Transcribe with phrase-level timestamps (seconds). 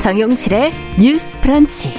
[0.00, 1.92] 정용실의 뉴스 프런치.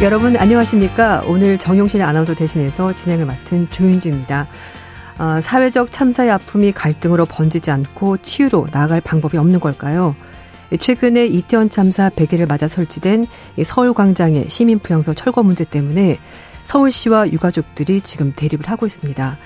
[0.00, 1.24] 여러분 안녕하십니까?
[1.26, 4.46] 오늘 정용실 아나운서 대신해서 진행을 맡은 조윤주입니다.
[5.18, 10.14] 어, 사회적 참사의 아픔이 갈등으로 번지지 않고 치유로 나아갈 방법이 없는 걸까요?
[10.78, 13.26] 최근에 이태원 참사 100일을 맞아 설치된
[13.64, 16.18] 서울광장의 시민부양소 철거 문제 때문에
[16.62, 19.38] 서울시와 유가족들이 지금 대립을 하고 있습니다.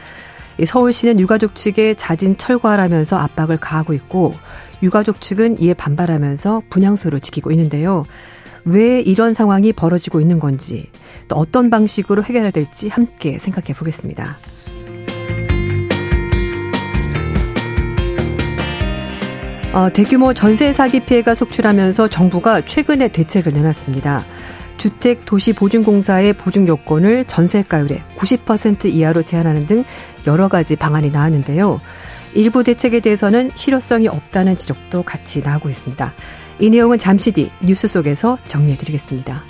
[0.64, 4.32] 서울시는 유가족 측에 자진 철거하라면서 압박을 가하고 있고
[4.82, 8.04] 유가족 측은 이에 반발하면서 분향소를 지키고 있는데요.
[8.64, 10.90] 왜 이런 상황이 벌어지고 있는 건지
[11.28, 14.36] 또 어떤 방식으로 해결해야 될지 함께 생각해 보겠습니다.
[19.72, 24.24] 어, 대규모 전세 사기 피해가 속출하면서 정부가 최근에 대책을 내놨습니다.
[24.78, 29.84] 주택 도시 보증공사의 보증 요건을 전세가율의 90% 이하로 제한하는 등
[30.26, 31.80] 여러 가지 방안이 나왔는데요.
[32.34, 36.14] 일부 대책에 대해서는 실효성이 없다는 지적도 같이 나오고 있습니다.
[36.60, 39.42] 이 내용은 잠시 뒤 뉴스 속에서 정리해드리겠습니다.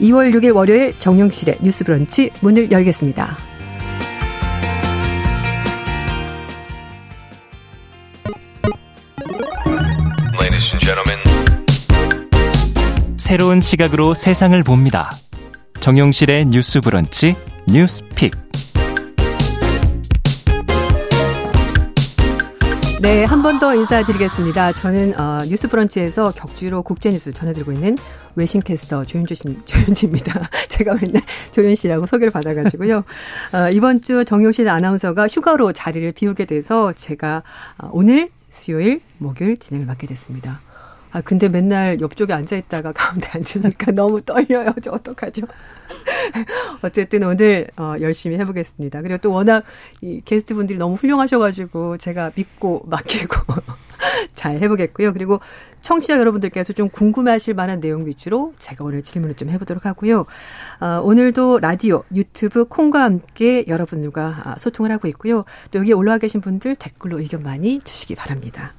[0.00, 3.36] 2월 6일 월요일 정용실의 뉴스 브런치 문을 열겠습니다.
[13.26, 15.10] 새로운 시각으로 세상을 봅니다.
[15.80, 17.34] 정용실의 뉴스 브런치
[17.66, 18.45] 뉴스픽.
[23.02, 24.72] 네, 한 번 더 인사드리겠습니다.
[24.72, 27.96] 저는 어, 뉴스 브런치에서 격주로 국제 뉴스 전해드리고 있는
[28.36, 30.48] 외신 캐스터 조윤주 씨, 조윤주입니다.
[30.68, 31.22] 제가 맨날
[31.52, 32.98] 조윤 씨라고 소개를 받아가지고요.
[33.52, 37.42] 어, 이번 주 정용실 아나운서가 휴가로 자리를 비우게 돼서 제가
[37.78, 40.60] 어, 오늘 수요일, 목요일 진행을 맡게 됐습니다.
[41.16, 44.74] 아, 근데 맨날 옆쪽에 앉아있다가 가운데 앉으니까 너무 떨려요.
[44.82, 45.46] 저 어떡하죠?
[46.82, 49.00] 어쨌든 오늘, 어, 열심히 해보겠습니다.
[49.00, 49.64] 그리고 또 워낙
[50.02, 53.34] 이 게스트 분들이 너무 훌륭하셔가지고 제가 믿고 맡기고
[54.34, 55.14] 잘 해보겠고요.
[55.14, 55.40] 그리고
[55.80, 60.26] 청취자 여러분들께서 좀 궁금하실 만한 내용 위주로 제가 오늘 질문을 좀 해보도록 하고요.
[60.80, 65.46] 어, 오늘도 라디오, 유튜브, 콩과 함께 여러분들과 아, 소통을 하고 있고요.
[65.70, 68.74] 또 여기 올라와 계신 분들 댓글로 의견 많이 주시기 바랍니다.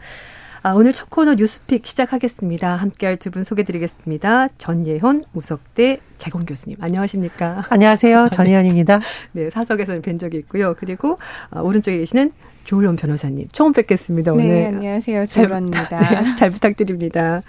[0.63, 2.75] 아, 오늘 첫 코너 뉴스픽 시작하겠습니다.
[2.75, 4.47] 함께할 두 분 소개드리겠습니다.
[4.57, 6.77] 전예현, 우석대 개공 교수님.
[6.81, 7.63] 안녕하십니까?
[7.69, 8.29] 안녕하세요.
[8.33, 8.99] 전예현입니다.
[9.33, 10.73] 네, 사석에서는 뵌 적이 있고요.
[10.77, 11.19] 그리고
[11.51, 12.31] 아, 오른쪽에 계시는
[12.63, 13.47] 조을원 변호사님.
[13.51, 14.33] 처음 뵙겠습니다.
[14.33, 14.47] 오늘.
[14.47, 15.25] 네, 안녕하세요.
[15.27, 15.99] 조을원입니다.
[16.23, 17.41] 네, 잘 부탁드립니다.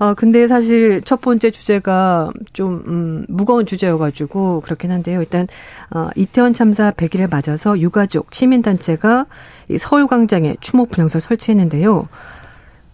[0.00, 5.20] 어, 근데 사실 첫 번째 주제가 좀, 음, 무거운 주제여가지고 그렇긴 한데요.
[5.20, 5.46] 일단,
[5.90, 9.26] 어, 이태원 참사 100일을 맞아서 유가족, 시민단체가
[9.68, 12.08] 이 서울광장에 추모 분향소를 설치했는데요.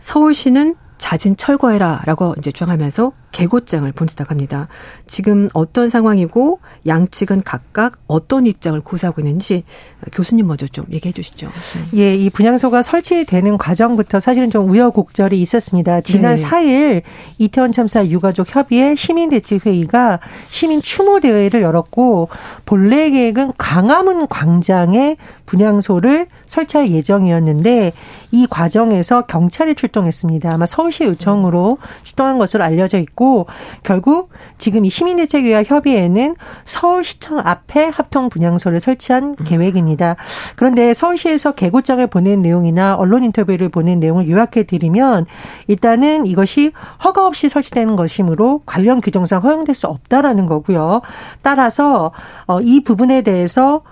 [0.01, 4.67] 서울시는 자진 철거해라 라고 이제 주장하면서 개고장을 보냈다고 합니다.
[5.07, 9.65] 지금 어떤 상황이고 양측은 각각 어떤 입장을 고수하고 있는지
[10.13, 11.51] 교수님 먼저 좀 얘기해 주시죠.
[11.97, 16.01] 예, 이 분향소가 설치되는 과정부터 사실은 좀 우여곡절이 있었습니다.
[16.01, 16.43] 지난 네.
[16.43, 17.03] 4일
[17.39, 22.31] 이태원 참사 유가족 협의회 시민대책회의가 시민 추모 대회를 열었고
[22.65, 27.93] 본래 계획은 광화문 광장에 분향소를 설치할 예정이었는데
[28.33, 30.53] 이 과정에서 경찰이 출동했습니다.
[30.53, 33.47] 아마 서울시 요청으로 시동한 것으로 알려져 있고
[33.83, 39.45] 결국 지금 이 시민대책위와 협의회는 서울시청 앞에 합동 분향소를 설치한 음.
[39.45, 40.17] 계획입니다.
[40.57, 45.27] 그런데 서울시에서 개고장을 보낸 내용이나 언론 인터뷰를 보낸 내용을 요약해 드리면
[45.67, 46.73] 일단은 이것이
[47.05, 51.03] 허가 없이 설치되는 것이므로 관련 규정상 허용될 수 없다라는 거고요.
[51.43, 52.13] 따라서
[52.47, 53.83] 어, 이 부분에 대해서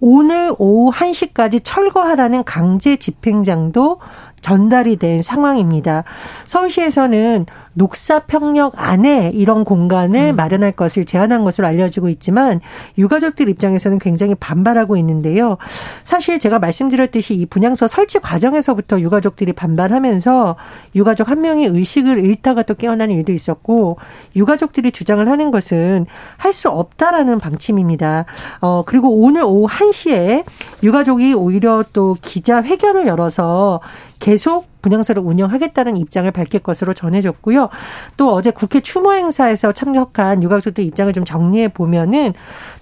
[0.00, 4.00] 오늘 오후 1시까지 철거하라는 강제 집행장도
[4.40, 6.04] 전달이 된 상황입니다.
[6.44, 10.36] 서울시에서는 녹사 평역 안에 이런 공간을 음.
[10.36, 12.60] 마련할 것을 제안한 것으로 알려지고 있지만
[12.98, 15.56] 유가족들 입장에서는 굉장히 반발하고 있는데요.
[16.04, 20.56] 사실 제가 말씀드렸듯이 이 분향소 설치 과정에서부터 유가족들이 반발하면서
[20.96, 23.98] 유가족 한 명이 의식을 잃다가 또 깨어나는 일도 있었고
[24.36, 26.06] 유가족들이 주장을 하는 것은
[26.36, 28.24] 할 수 없다라는 방침입니다.
[28.60, 30.44] 어 그리고 오늘 오후 1시에
[30.82, 33.80] 유가족이 오히려 또 기자 회견을 열어서
[34.20, 37.68] 계속 분향소를 운영하겠다는 입장을 밝힐 것으로 전해졌고요.
[38.16, 42.32] 또 어제 국회 추모 행사에서 참석한 유가족들 입장을 좀 정리해 보면은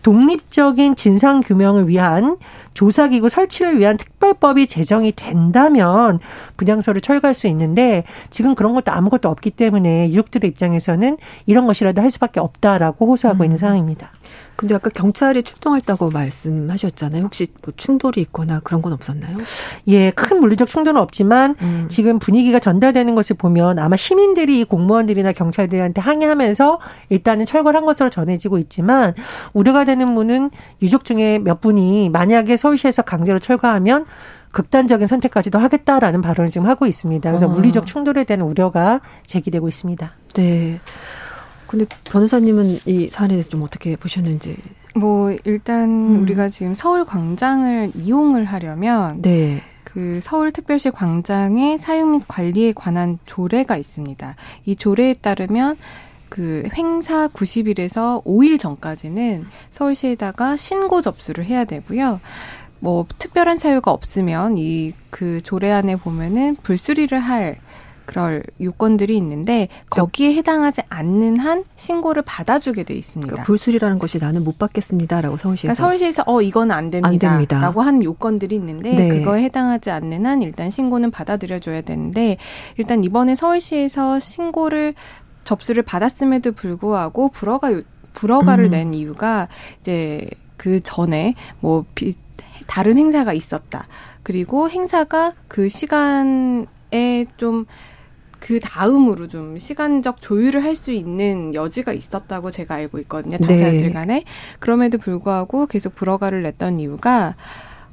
[0.02, 2.36] 독립적인 진상 규명을 위한
[2.74, 6.20] 조사기구 설치를 위한 특별법이 제정이 된다면
[6.58, 11.16] 분향소를 철거할 수 있는데 지금 그런 것도 아무것도 없기 때문에 유족들의 입장에서는
[11.46, 13.44] 이런 것이라도 할 수밖에 없다라고 호소하고 음.
[13.44, 14.12] 있는 상황입니다.
[14.56, 17.22] 근데 아까 경찰이 출동했다고 말씀하셨잖아요.
[17.24, 19.36] 혹시 뭐 충돌이 있거나 그런 건 없었나요?
[19.88, 21.85] 예, 큰 물리적 충돌은 없지만 음.
[21.86, 21.88] 음.
[21.88, 29.14] 지금 분위기가 전달되는 것을 보면 아마 시민들이 공무원들이나 경찰들한테 항의하면서 일단은 철거한 것으로 전해지고 있지만
[29.52, 30.50] 우려가 되는 분은
[30.82, 34.06] 유족 중에 몇 분이 만약에 서울시에서 강제로 철거하면
[34.52, 37.30] 극단적인 선택까지도 하겠다라는 발언을 지금 하고 있습니다.
[37.30, 37.48] 그래서 어.
[37.50, 40.12] 물리적 충돌에 대한 우려가 제기되고 있습니다.
[40.34, 40.80] 네.
[41.66, 44.56] 근데 변호사님은 이 사안에 대해서 좀 어떻게 보셨는지?
[44.94, 46.22] 뭐 일단 음.
[46.22, 49.62] 우리가 지금 서울 광장을 이용을 하려면 네.
[49.96, 54.36] 그 서울특별시 광장의 사용 및 관리에 관한 조례가 있습니다.
[54.66, 55.78] 이 조례에 따르면
[56.28, 62.20] 그 행사 90일에서 5일 전까지는 서울시에다가 신고 접수를 해야 되고요.
[62.78, 67.56] 뭐 특별한 사유가 없으면 이 그 조례안에 보면은 불수리를 할
[68.06, 73.28] 그럴 요건들이 있는데 거기에 해당하지 않는 한 신고를 받아주게 돼 있습니다.
[73.28, 77.08] 그러니까 불술이라는 것이 나는 못 받겠습니다라고 서울시에서 그러니까 서울시에서 어 이건 안 됩니다.
[77.08, 79.08] 안 됩니다.라고 한 요건들이 있는데 네.
[79.08, 82.38] 그거에 해당하지 않는 한 일단 신고는 받아들여줘야 되는데
[82.78, 84.94] 일단 이번에 서울시에서 신고를
[85.44, 87.82] 접수를 받았음에도 불구하고 불허가
[88.14, 88.70] 불허가를 음.
[88.70, 89.48] 낸 이유가
[89.80, 90.26] 이제
[90.56, 92.14] 그 전에 뭐 비,
[92.66, 93.86] 다른 행사가 있었다.
[94.22, 96.66] 그리고 행사가 그 시간에
[97.36, 97.66] 좀
[98.38, 103.38] 그 다음으로 좀 시간적 조율을 할 수 있는 여지가 있었다고 제가 알고 있거든요.
[103.38, 103.90] 당사자들 네.
[103.90, 104.24] 간에.
[104.58, 107.34] 그럼에도 불구하고 계속 불허가를 냈던 이유가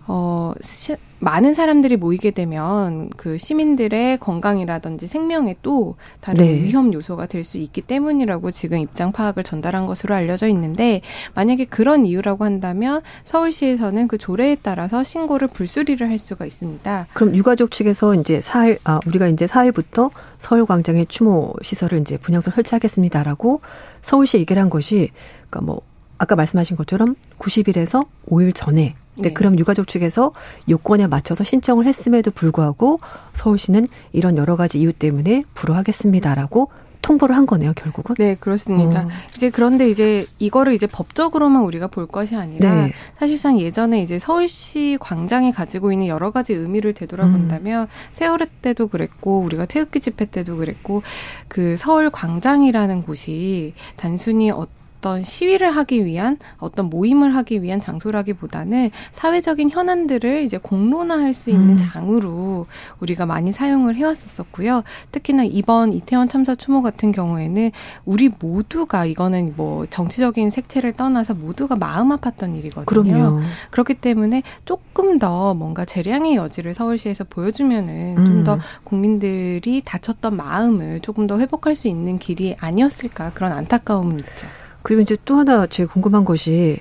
[0.07, 6.63] 어, 시, 많은 사람들이 모이게 되면 그 시민들의 건강이라든지 생명에 또 다른 네.
[6.63, 11.01] 위험 요소가 될 수 있기 때문이라고 지금 입장 파악을 전달한 것으로 알려져 있는데
[11.35, 17.07] 만약에 그런 이유라고 한다면 서울시에서는 그 조례에 따라서 신고를 불수리를 할 수가 있습니다.
[17.13, 22.51] 그럼 유가족 측에서 이제 4일 아 우리가 이제 4일부터 서울 광장에 추모 시설을 이제 분양소
[22.51, 23.61] 설치하겠습니다라고
[24.01, 25.11] 서울시 얘기를 한 것이
[25.49, 25.81] 그러니까 뭐
[26.17, 29.33] 아까 말씀하신 것처럼 90일에서 5일 전에 네.
[29.33, 30.31] 그럼 유가족 측에서
[30.69, 32.99] 요건에 맞춰서 신청을 했음에도 불구하고
[33.33, 36.69] 서울시는 이런 여러 가지 이유 때문에 불허하겠습니다라고
[37.03, 38.15] 통보를 한 거네요, 결국은.
[38.15, 39.01] 네, 그렇습니다.
[39.01, 39.09] 어.
[39.35, 42.93] 이제 그런데 이제 이거를 이제 법적으로만 우리가 볼 것이 아니라 네.
[43.17, 47.87] 사실상 예전에 이제 서울시 광장이 가지고 있는 여러 가지 의미를 되돌아본다면 음.
[48.13, 51.03] 세월호 때도 그랬고 우리가 태극기 집회 때도 그랬고
[51.49, 58.89] 그 서울 광장이라는 곳이 단순히 어떤 어떤 시위를 하기 위한 어떤 모임을 하기 위한 장소라기보다는
[59.11, 61.77] 사회적인 현안들을 이제 공론화할 수 있는 음.
[61.77, 62.67] 장으로
[63.01, 64.83] 우리가 많이 사용을 해왔었었고요.
[65.11, 67.71] 특히나 이번 이태원 참사 추모 같은 경우에는
[68.05, 72.85] 우리 모두가 이거는 뭐 정치적인 색채를 떠나서 모두가 마음 아팠던 일이거든요.
[72.85, 73.41] 그럼요.
[73.71, 78.25] 그렇기 때문에 조금 더 뭔가 재량의 여지를 서울시에서 보여주면은 음.
[78.25, 84.62] 좀더 국민들이 다쳤던 마음을 조금 더 회복할 수 있는 길이 아니었을까 그런 안타까움은 있죠.
[84.83, 86.79] 그리고 이제 또 하나 제가 궁금한 것이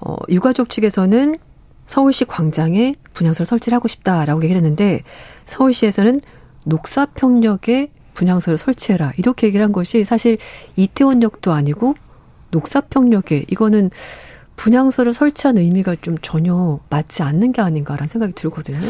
[0.00, 1.36] 어 유가족 측에서는
[1.84, 5.02] 서울시 광장에 분향소를 설치를 하고 싶다라고 얘기를 했는데
[5.46, 6.20] 서울시에서는
[6.66, 10.38] 녹사평역에 분향소를 설치해라 이렇게 얘기를 한 것이 사실
[10.76, 11.94] 이태원역도 아니고
[12.50, 13.90] 녹사평역에 이거는
[14.58, 18.80] 분향소를 설치한 의미가 좀 전혀 맞지 않는 게 아닌가라는 생각이 들거든요.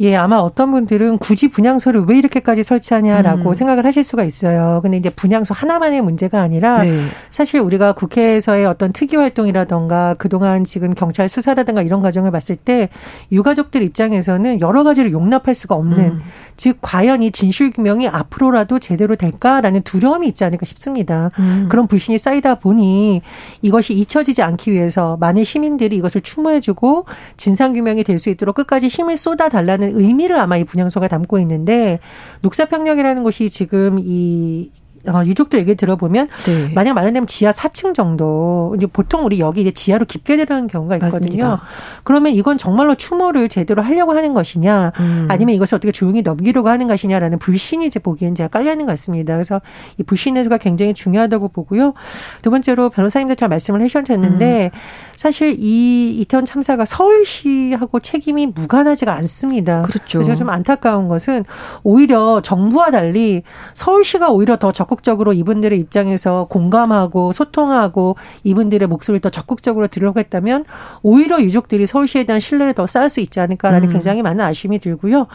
[0.00, 3.54] 예, 아마 어떤 분들은 굳이 분향소를 왜 이렇게까지 설치하냐라고 음.
[3.54, 4.80] 생각을 하실 수가 있어요.
[4.82, 7.04] 근데 이제 분향소 하나만의 문제가 아니라 네.
[7.28, 12.88] 사실 우리가 국회에서의 어떤 특이 활동이라던가 그동안 지금 경찰 수사라든가 이런 과정을 봤을 때
[13.30, 16.20] 유가족들 입장에서는 여러 가지를 용납할 수가 없는 음.
[16.56, 21.30] 즉 과연 이 진실 규명이 앞으로라도 제대로 될까라는 두려움이 있지 않을까 싶습니다.
[21.38, 21.66] 음.
[21.68, 23.20] 그런 불신이 쌓이다 보니
[23.60, 27.06] 이것이 잊혀지지 않기 위해서 많은 시민들이 이것을 추모해주고
[27.36, 32.00] 진상규명이 될 수 있도록 끝까지 힘을 쏟아달라는 의미를 아마 이 분향소가 담고 있는데
[32.40, 34.70] 녹사평역이라는 곳이 지금 이
[35.06, 36.72] 어, 유족도 얘기 들어보면 네.
[36.74, 41.18] 만약 마련되면 지하 4층 정도 이제 보통 우리 여기 이제 지하로 깊게 들어가는 경우가 있거든요.
[41.18, 41.62] 맞습니다.
[42.04, 45.26] 그러면 이건 정말로 추모를 제대로 하려고 하는 것이냐 음.
[45.30, 49.34] 아니면 이것을 어떻게 조용히 넘기려고 하는 것이냐라는 불신이 이제 보기엔 제가 깔려 있는 것 같습니다.
[49.34, 49.60] 그래서
[49.98, 51.94] 이 불신 해소가 굉장히 중요하다고 보고요.
[52.42, 54.78] 두 번째로 변호사님도 잘 말씀을 해주셨는데 음.
[55.16, 59.82] 사실 이 이태원 참사가 서울시하고 책임이 무관하지가 않습니다.
[59.82, 60.18] 그렇죠.
[60.18, 61.44] 그래서 좀 안타까운 것은
[61.82, 63.42] 오히려 정부와 달리
[63.74, 70.64] 서울시가 오히려 더 적 극적으로 이분들의 입장에서 공감하고 소통하고 이분들의 목소리를 더 적극적으로 들으려고 했다면
[71.02, 73.92] 오히려 유족들이 서울시에 대한 신뢰를 더 쌓을 수 있지 않을까라는 음.
[73.92, 75.26] 굉장히 많은 아쉬움이 들고요.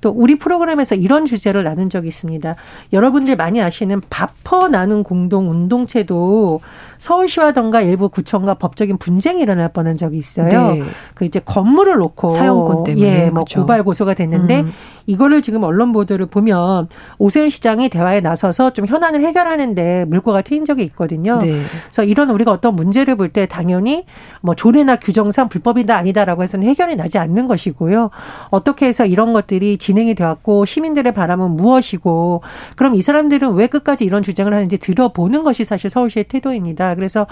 [0.00, 2.56] 또 우리 프로그램에서 이런 주제를 나눈 적이 있습니다.
[2.92, 6.60] 여러분들 많이 아시는 바퍼 나눔 공동 운동체도
[6.98, 10.72] 서울시와던가 일부 구청과 법적인 분쟁이 일어날 뻔한 적이 있어요.
[10.72, 10.82] 네.
[11.14, 13.60] 그 이제 건물을 놓고 사용권 때문에 예, 뭐 그렇죠.
[13.60, 14.72] 고발 고소가 됐는데 음.
[15.06, 16.88] 이거를 지금 언론 보도를 보면
[17.18, 21.38] 오세훈 시장이 대화에 나서서 좀 현안을 해결하는데 물꼬가 트인 적이 있거든요.
[21.38, 21.60] 네.
[21.84, 24.04] 그래서 이런 우리가 어떤 문제를 볼 때 당연히
[24.40, 28.10] 뭐 조례나 규정상 불법이다 아니다라고 해서는 해결이 나지 않는 것이고요.
[28.50, 32.42] 어떻게 해서 이런 것들이 진행이 되었고 시민들의 바람은 무엇이고
[32.76, 36.85] 그럼 이 사람들은 왜 끝까지 이런 주장을 하는지 들어보는 것이 사실 서울시의 태도입니다.
[36.94, 37.26] 그래서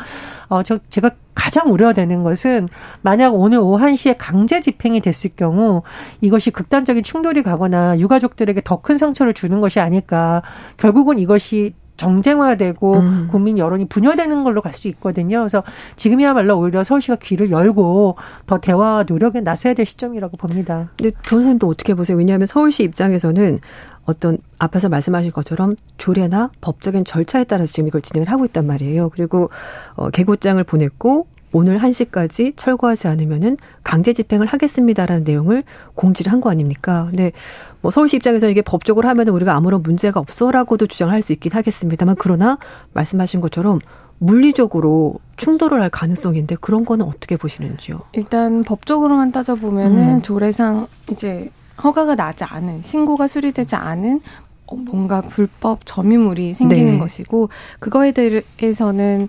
[0.48, 2.68] 어 저 제가 가장 우려되는 것은
[3.02, 5.82] 만약 오늘 오후 1시에 강제 집행이 됐을 경우
[6.20, 10.42] 이것이 극단적인 충돌이 가거나 유가족들에게 더 큰 상처를 주는 것이 아닐까.
[10.76, 13.28] 결국은 이것이 정쟁화되고 음.
[13.30, 15.38] 국민 여론이 분열되는 걸로 갈 수 있거든요.
[15.38, 15.62] 그래서
[15.96, 20.90] 지금이야말로 오히려 서울시가 귀를 열고 더 대화 노력에 나서야 될 시점이라고 봅니다.
[20.98, 22.16] 근데 변호사님도 어떻게 보세요?
[22.18, 23.60] 왜냐하면 서울시 입장에서는
[24.04, 29.10] 어떤 앞에서 말씀하신 것처럼 조례나 법적인 절차에 따라서 지금 이걸 진행을 하고 있단 말이에요.
[29.10, 29.48] 그리고
[29.94, 35.62] 어, 개고장을 보냈고 오늘 1시까지 철거하지 않으면은 강제 집행을 하겠습니다라는 내용을
[35.94, 37.06] 공지를 한 거 아닙니까?
[37.10, 37.30] 근데
[37.84, 42.56] 뭐 서울시 입장에서 이게 법적으로 하면은 우리가 아무런 문제가 없어라고도 주장할 수 있긴 하겠습니다만 그러나
[42.94, 43.78] 말씀하신 것처럼
[44.16, 48.00] 물리적으로 충돌을 할 가능성인데 그런 거는 어떻게 보시는지요?
[48.12, 50.22] 일단 법적으로만 따져보면은 음.
[50.22, 51.50] 조례상 이제
[51.82, 54.22] 허가가 나지 않은 신고가 수리되지 않은
[54.86, 56.98] 뭔가 불법 점유물이 생기는 네.
[56.98, 57.50] 것이고
[57.80, 59.28] 그거에 대해서는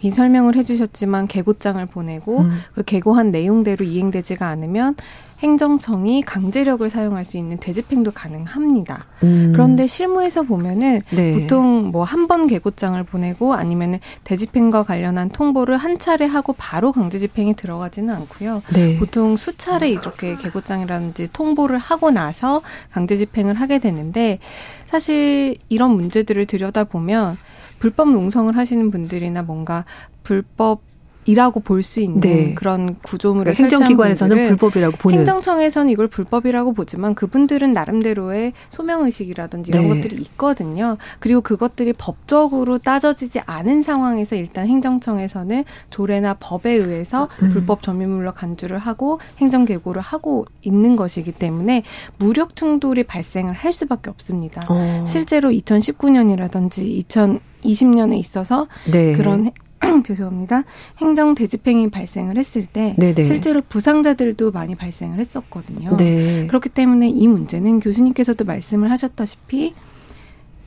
[0.00, 2.52] 이미 설명을 해주셨지만 개고장을 보내고 음.
[2.72, 4.94] 그 개고한 내용대로 이행되지가 않으면
[5.42, 9.06] 행정청이 강제력을 사용할 수 있는 대집행도 가능합니다.
[9.22, 9.50] 음.
[9.52, 11.40] 그런데 실무에서 보면은 네.
[11.40, 17.18] 보통 뭐 한 번 개고장을 보내고 아니면은 대집행과 관련한 통보를 한 차례 하고 바로 강제
[17.18, 18.62] 집행에 들어가지는 않고요.
[18.74, 18.98] 네.
[18.98, 24.38] 보통 수차례 이렇게 개고장이라든지 통보를 하고 나서 강제 집행을 하게 되는데
[24.86, 27.36] 사실 이런 문제들을 들여다보면
[27.78, 29.84] 불법 농성을 하시는 분들이나 뭔가
[30.22, 30.80] 불법
[31.26, 32.54] 이라고 볼 수 있는 네.
[32.54, 39.88] 그런 구조물을 그러니까 행정기관에서는 불법이라고 보는 행정청에서는 이걸 불법이라고 보지만 그분들은 나름대로의 소명 의식이라든지 이런
[39.88, 39.94] 네.
[39.94, 40.96] 것들이 있거든요.
[41.20, 47.50] 그리고 그것들이 법적으로 따져지지 않은 상황에서 일단 행정청에서는 조례나 법에 의해서 음.
[47.50, 51.82] 불법 점유물로 간주를 하고 행정 계고를 하고 있는 것이기 때문에
[52.18, 54.62] 무력 충돌이 발생을 할 수밖에 없습니다.
[54.68, 55.04] 어.
[55.06, 59.12] 실제로 2019년이라든지 2020년에 있어서 네.
[59.12, 59.50] 그런
[60.04, 60.64] 죄송합니다.
[60.98, 63.24] 행정 대집행이 발생을 했을 때 네네.
[63.24, 65.96] 실제로 부상자들도 많이 발생을 했었거든요.
[65.96, 66.46] 네.
[66.46, 69.74] 그렇기 때문에 이 문제는 교수님께서도 말씀을 하셨다시피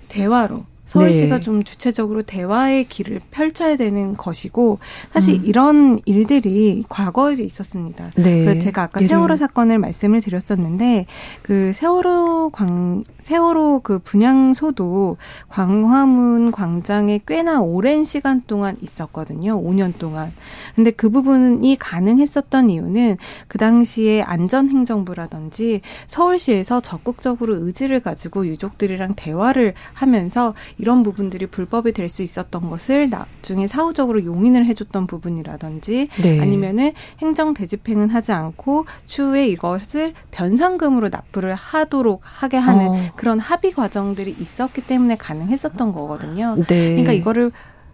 [0.09, 1.41] 대화로 서울시가 네.
[1.41, 4.79] 좀 주체적으로 대화의 길을 펼쳐야 되는 것이고
[5.12, 5.46] 사실 음.
[5.46, 8.12] 이런 일들이 과거에 있었습니다.
[8.15, 8.46] 네.
[8.46, 11.05] 그 제가 아까 세월호 사건을 말씀을 드렸었는데
[11.43, 15.17] 그 세월호 광 세월호 그 분향소도
[15.50, 19.62] 광화문 광장에 꽤나 오랜 시간 동안 있었거든요.
[19.62, 20.34] 5년 동안.
[20.75, 23.17] 근데 그 부분이 가능했었던 이유는
[23.48, 32.24] 그 당시에 안전행정부라든지 서울시에서 적극적으로 의지를 가지고 유족들이랑 대화를 하면서 이런 부분들이 불법이 될 수
[32.24, 36.39] 있었던 것을 나중에 사후적으로 용인을 해줬던 부분이라든지 네.
[36.41, 42.98] 아니면은 행정 대집행은 하지 않고 추후에 이것을 변상금으로 납부를 하도록 하게 하는 어.
[43.15, 46.55] 그런 합의 과정들이 있었기 때문에 가능했었던 거거든요.
[46.67, 46.89] 네.
[46.89, 47.51] 그러니까 이거를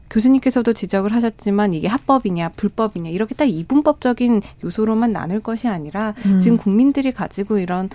[0.10, 6.40] 교수님께서도 지적을 하셨지만 이게 합법이냐 불법이냐 이렇게 딱 이분법적인 요소로만 나눌 것이 아니라 음.
[6.40, 7.90] 지금 국민들이 가지고 이런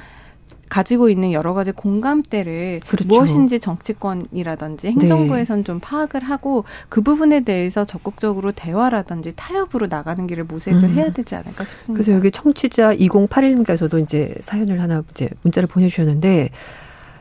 [0.70, 3.06] 가지고 있는 여러 가지 공감대를 그렇죠.
[3.08, 5.64] 무엇인지 정치권이라든지 행정부에선 네.
[5.64, 10.90] 좀 파악을 하고 그 부분에 대해서 적극적으로 대화라든지 타협으로 나가는 길을 모색을 음.
[10.92, 11.92] 해야 되지 않을까 싶습니다.
[11.92, 16.50] 그래서 여기 청취자 2081님께서도 이제 사연을 하나 이제 문자를 보내주셨는데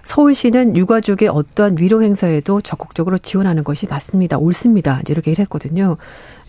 [0.03, 4.37] 서울시는 유가족의 어떠한 위로 행사에도 적극적으로 지원하는 것이 맞습니다.
[4.37, 5.01] 옳습니다.
[5.07, 5.97] 이렇게 일했거든요.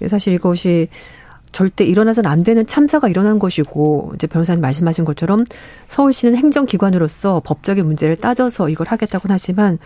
[0.06, 0.88] 사실 이것이
[1.52, 5.44] 절대 일어나서는 안 되는 참사가 일어난 것이고 이제 변호사님 말씀하신 것처럼
[5.88, 9.78] 서울시는 행정기관으로서 법적인 문제를 따져서 이걸 하겠다고는 하지만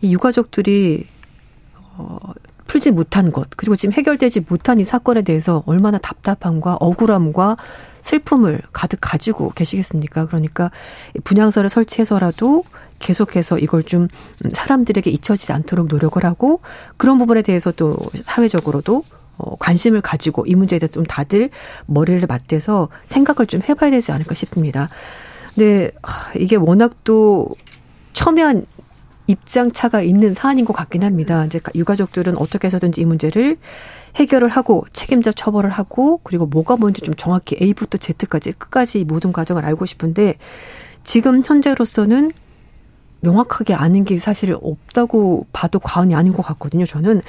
[0.00, 1.06] 이 유가족들이
[1.96, 2.18] 어
[2.68, 7.56] 풀지 못한 것 그리고 지금 해결되지 못한 이 사건에 대해서 얼마나 답답함과 억울함과
[8.02, 10.26] 슬픔을 가득 가지고 계시겠습니까?
[10.26, 10.70] 그러니까
[11.24, 12.64] 분향소를 설치해서라도
[12.98, 14.08] 계속해서 이걸 좀
[14.52, 16.60] 사람들에게 잊혀지지 않도록 노력을 하고
[16.96, 19.02] 그런 부분에 대해서 또 사회적으로도
[19.38, 21.50] 어, 관심을 가지고 이 문제에 대해서 좀 다들
[21.86, 24.88] 머리를 맞대서 생각을 좀 해봐야 되지 않을까 싶습니다.
[25.54, 25.90] 근데
[26.36, 27.48] 이게 워낙 또
[28.12, 28.66] 첨예한
[29.28, 31.44] 입장 차가 있는 사안인 것 같긴 합니다.
[31.44, 33.58] 이제 유가족들은 어떻게 해서든지 이 문제를
[34.16, 39.64] 해결을 하고 책임자 처벌을 하고 그리고 뭐가 뭔지 좀 정확히 A부터 Z까지 끝까지 모든 과정을
[39.64, 40.34] 알고 싶은데
[41.04, 42.32] 지금 현재로서는
[43.20, 46.86] 명확하게 아는 게 사실 없다고 봐도 과언이 아닌 것 같거든요.
[46.86, 47.20] 저는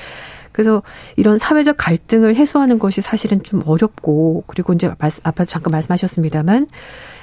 [0.52, 0.82] 그래서
[1.16, 6.68] 이런 사회적 갈등을 해소하는 것이 사실은 좀 어렵고 그리고 이제 말씀, 앞에서 잠깐 말씀하셨습니다만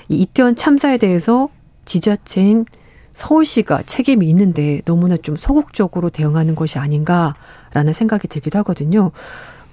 [0.08, 1.48] 이 이태원 참사에 대해서
[1.84, 2.66] 지자체인
[3.12, 9.10] 서울시가 책임이 있는데 너무나 좀 소극적으로 대응하는 것이 아닌가라는 생각이 들기도 하거든요.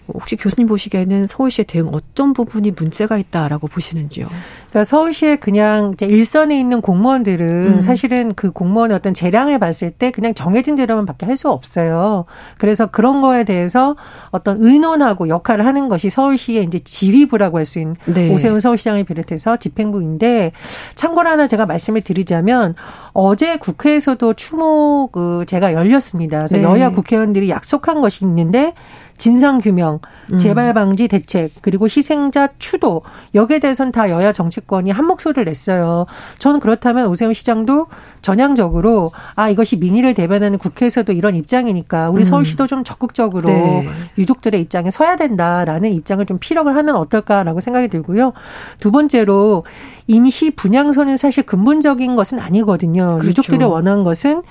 [0.07, 4.27] 혹시 교수님 보시기에는 서울시의 대응 어떤 부분이 문제가 있다라고 보시는지요?
[4.69, 7.81] 그러니까 서울시에 그냥 일선에 있는 공무원들은 음.
[7.81, 12.25] 사실은 그 공무원의 어떤 재량을 봤을 때 그냥 정해진 대로만 밖에 할 수 없어요.
[12.59, 13.95] 그래서 그런 거에 대해서
[14.29, 18.29] 어떤 의논하고 역할을 하는 것이 서울시의 이제 지휘부라고 할 수 있는 네.
[18.31, 20.51] 오세훈 서울시장을 비롯해서 집행부인데
[20.95, 22.75] 참고로 하나 제가 말씀을 드리자면
[23.13, 26.37] 어제 국회에서도 추모 그 제가 열렸습니다.
[26.39, 26.63] 그래서 네.
[26.63, 28.73] 여야 국회의원들이 약속한 것이 있는데
[29.17, 29.99] 진상 규명,
[30.31, 30.37] 음.
[30.37, 33.03] 재발 방지 대책, 그리고 희생자 추도
[33.35, 36.05] 여기에 대해서는 다 여야 정치권이 한 목소리를 냈어요.
[36.39, 37.87] 저는 그렇다면 오세훈 시장도
[38.21, 42.25] 전향적으로 아 이것이 민의를 대변하는 국회에서도 이런 입장이니까 우리 음.
[42.25, 43.87] 서울시도 좀 적극적으로 네.
[44.17, 48.33] 유족들의 입장에 서야 된다라는 입장을 좀 피력을 하면 어떨까라고 생각이 들고요.
[48.79, 49.65] 두 번째로
[50.07, 53.19] 임시 분양소는 사실 근본적인 것은 아니거든요.
[53.19, 53.27] 그렇죠.
[53.27, 54.43] 유족들이 원하는 것은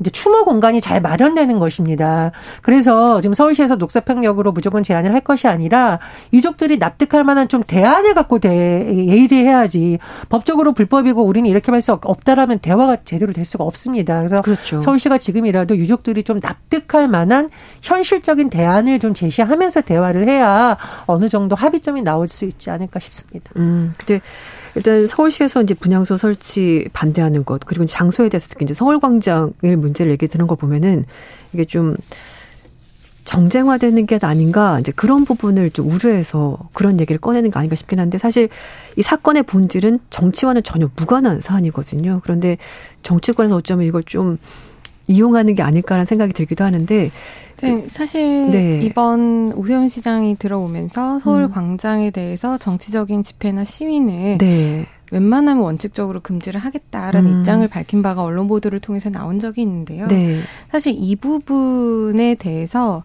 [0.00, 2.32] 이제 추모 공간이 잘 마련되는 것입니다.
[2.62, 6.00] 그래서 지금 서울시에서 녹사평역으로 무조건 제한을 할 것이 아니라
[6.32, 9.98] 유족들이 납득할 만한 좀 대안을 갖고 대, 예의해야지
[10.28, 14.18] 법적으로 불법이고 우리는 이렇게 할 수 없다라면 대화가 제대로 될 수가 없습니다.
[14.18, 14.80] 그래서 그렇죠.
[14.80, 17.50] 서울시가 지금이라도 유족들이 좀 납득할 만한
[17.82, 23.50] 현실적인 대안을 좀 제시하면서 대화를 해야 어느 정도 합의점이 나올 수 있지 않을까 싶습니다.
[23.56, 24.20] 음, 근데
[24.76, 29.52] 일단 서울시에서 이제 분향소 설치 반대하는 것 그리고 장소에 대해서 특히 이제 서울광장을
[29.84, 31.04] 문제를 얘기 드는 걸 보면은
[31.52, 31.96] 이게 좀
[33.24, 38.18] 정쟁화되는 게 아닌가 이제 그런 부분을 좀 우려해서 그런 얘기를 꺼내는 게 아닌가 싶긴 한데
[38.18, 38.48] 사실
[38.96, 42.20] 이 사건의 본질은 정치와는 전혀 무관한 사안이거든요.
[42.22, 42.58] 그런데
[43.02, 44.38] 정치권에서 어쩌면 이걸 좀
[45.06, 47.10] 이용하는 게 아닐까라는 생각이 들기도 하는데
[47.62, 48.80] 네, 사실 네.
[48.82, 51.50] 이번 오세훈 시장이 들어오면서 서울 음.
[51.50, 54.86] 광장에 대해서 정치적인 집회나 시위는 네.
[55.10, 57.38] 웬만하면 원칙적으로 금지를 하겠다라는 음.
[57.40, 60.06] 입장을 밝힌 바가 언론 보도를 통해서 나온 적이 있는데요.
[60.08, 60.40] 네.
[60.70, 63.04] 사실 이 부분에 대해서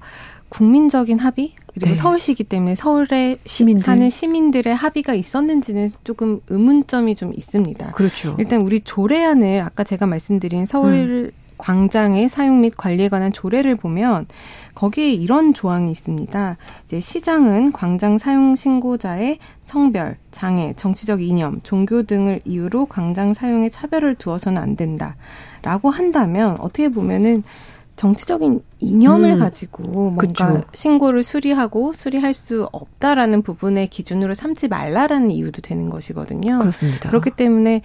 [0.50, 1.96] 국민적인 합의 그리고 네.
[1.96, 3.86] 서울시기 때문에 서울에 시민들.
[3.86, 7.92] 사는 시민들의 합의가 있었는지는 조금 의문점이 좀 있습니다.
[7.92, 8.36] 그렇죠.
[8.40, 11.32] 일단 우리 조례안을 아까 제가 말씀드린 서울 음.
[11.60, 14.28] 광장의 사용 및 관리에 관한 조례를 보면
[14.80, 16.56] 거기에 이런 조항이 있습니다.
[16.86, 24.16] 이제 시장은 광장 사용 신고자의 성별, 장애, 정치적 이념, 종교 등을 이유로 광장 사용에 차별을
[24.16, 27.44] 두어서는 안 된다라고 한다면 어떻게 보면은
[27.98, 30.62] 정치적인 이념을 음, 가지고 뭔가 그쵸.
[30.74, 36.60] 신고를 수리하고 수리할 수 없다라는 부분의 기준으로 삼지 말라라는 이유도 되는 것이거든요.
[36.60, 37.10] 그렇습니다.
[37.10, 37.82] 그렇기 때문에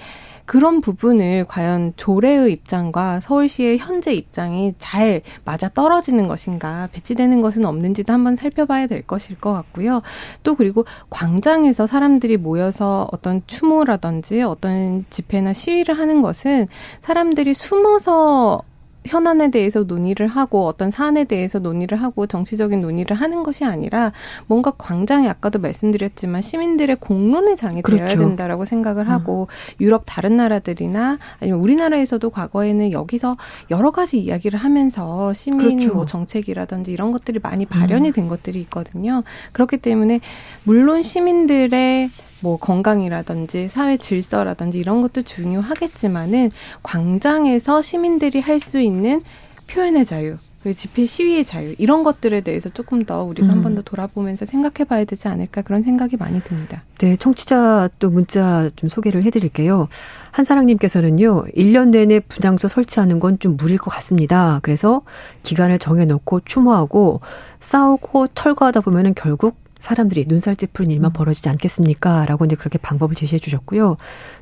[0.46, 8.12] 그런 부분을 과연 조례의 입장과 서울시의 현재 입장이 잘 맞아 떨어지는 것인가 배치되는 것은 없는지도
[8.12, 10.02] 한번 살펴봐야 될 것일 것 같고요.
[10.42, 16.68] 또 그리고 광장에서 사람들이 모여서 어떤 추모라든지 어떤 집회나 시위를 하는 것은
[17.00, 18.62] 사람들이 숨어서
[19.04, 24.12] 현안에 대해서 논의를 하고 어떤 사안에 대해서 논의를 하고 정치적인 논의를 하는 것이 아니라
[24.46, 28.04] 뭔가 광장에 아까도 말씀드렸지만 시민들의 공론의 장이 그렇죠.
[28.04, 29.74] 되어야 된다라고 생각을 하고 음.
[29.80, 33.36] 유럽 다른 나라들이나 아니면 우리나라에서도 과거에는 여기서
[33.70, 35.94] 여러 가지 이야기를 하면서 시민 그렇죠.
[35.94, 38.12] 뭐 정책이라든지 이런 것들이 많이 발현이 음.
[38.12, 39.22] 된 것들이 있거든요.
[39.52, 40.20] 그렇기 때문에
[40.64, 42.10] 물론 시민들의
[42.44, 46.50] 뭐 건강이라든지 사회 질서라든지 이런 것도 중요하겠지만은
[46.82, 49.22] 광장에서 시민들이 할 수 있는
[49.66, 53.50] 표현의 자유 그리고 집회 시위의 자유 이런 것들에 대해서 조금 더 우리가 음.
[53.50, 56.82] 한번 더 돌아보면서 생각해 봐야 되지 않을까 그런 생각이 많이 듭니다.
[56.98, 59.88] 네, 청취자 또 문자 좀 소개를 해 드릴게요.
[60.32, 64.60] 한사랑님께서는요, 1년 내내 분향소 설치하는 건 좀 무리일 것 같습니다.
[64.62, 65.02] 그래서
[65.42, 67.20] 기간을 정해놓고 추모하고
[67.60, 71.12] 싸우고 철거하다 보면은 결국 사람들이 눈살 찌푸린 일만 음.
[71.12, 72.24] 벌어지지 않겠습니까?
[72.24, 73.98] 라고 이제 그렇게 방법을 제시해 주셨고요.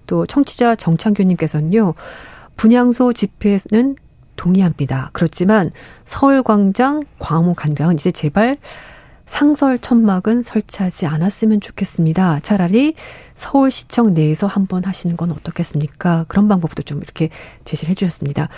[0.07, 1.95] 또 청취자 정창규님께서는요,
[2.57, 3.97] 분향소 집회는
[4.37, 5.11] 동의합니다.
[5.13, 5.73] 그렇지만
[6.05, 8.55] 서울광장, 광화문광장은 이제 제발
[9.27, 12.41] 상설 천막은 설치하지 않았으면 좋겠습니다.
[12.41, 12.95] 차라리
[13.35, 16.25] 서울시청 내에서 한번 하시는 건 어떻겠습니까?
[16.29, 17.31] 그런 방법도 좀 이렇게
[17.65, 18.49] 제시를 해주셨습니다.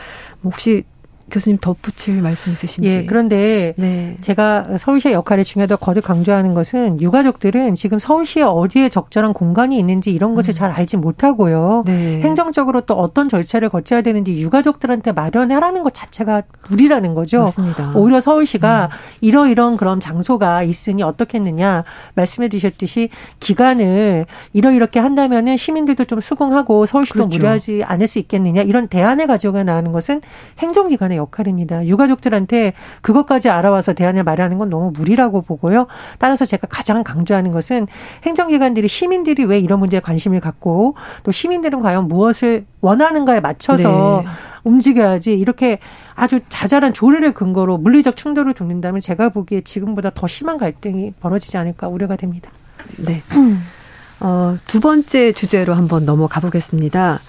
[0.42, 0.84] 뭐 혹시
[1.30, 2.88] 교수님 덧붙일 말씀 있으신지.
[2.88, 4.16] 예, 그런데 네.
[4.20, 10.34] 제가 서울시의 역할을 중요하다고 거듭 강조하는 것은 유가족들은 지금 서울시에 어디에 적절한 공간이 있는지 이런
[10.34, 10.54] 것을 음.
[10.54, 11.84] 잘 알지 못하고요.
[11.86, 12.20] 네.
[12.20, 17.40] 행정적으로 또 어떤 절차를 거쳐야 되는지 유가족들한테 마련하라는 것 자체가 무리라는 거죠.
[17.40, 17.92] 맞습니다.
[17.94, 18.96] 오히려 서울시가 음.
[19.20, 21.84] 이러이런 그런 장소가 있으니 어떻겠느냐
[22.14, 23.08] 말씀해 주셨듯이
[23.40, 27.36] 기간을 이러이렇게 한다면은 시민들도 좀 수긍하고 서울시도 그렇죠.
[27.38, 30.20] 무리하지 않을 수 있겠느냐 이런 대안을 가져가 나가는 것은
[30.58, 31.86] 행정기관의 행정기관의 역할입니다.
[31.86, 35.86] 유가족들한테 그것까지 알아와서 대안을 마련하는 건 너무 무리라고 보고요.
[36.18, 37.86] 따라서 제가 가장 강조하는 것은
[38.24, 44.30] 행정기관들이 시민들이 왜 이런 문제에 관심을 갖고 또 시민들은 과연 무엇을 원하는가에 맞춰서 네.
[44.64, 45.78] 움직여야지 이렇게
[46.14, 51.88] 아주 자잘한 조례를 근거로 물리적 충돌을 돋는다면 제가 보기에 지금보다 더 심한 갈등이 벌어지지 않을까
[51.88, 52.50] 우려가 됩니다.
[52.98, 53.22] 네.
[54.20, 57.20] 어, 두 번째 주제로 한번 넘어가 보겠습니다.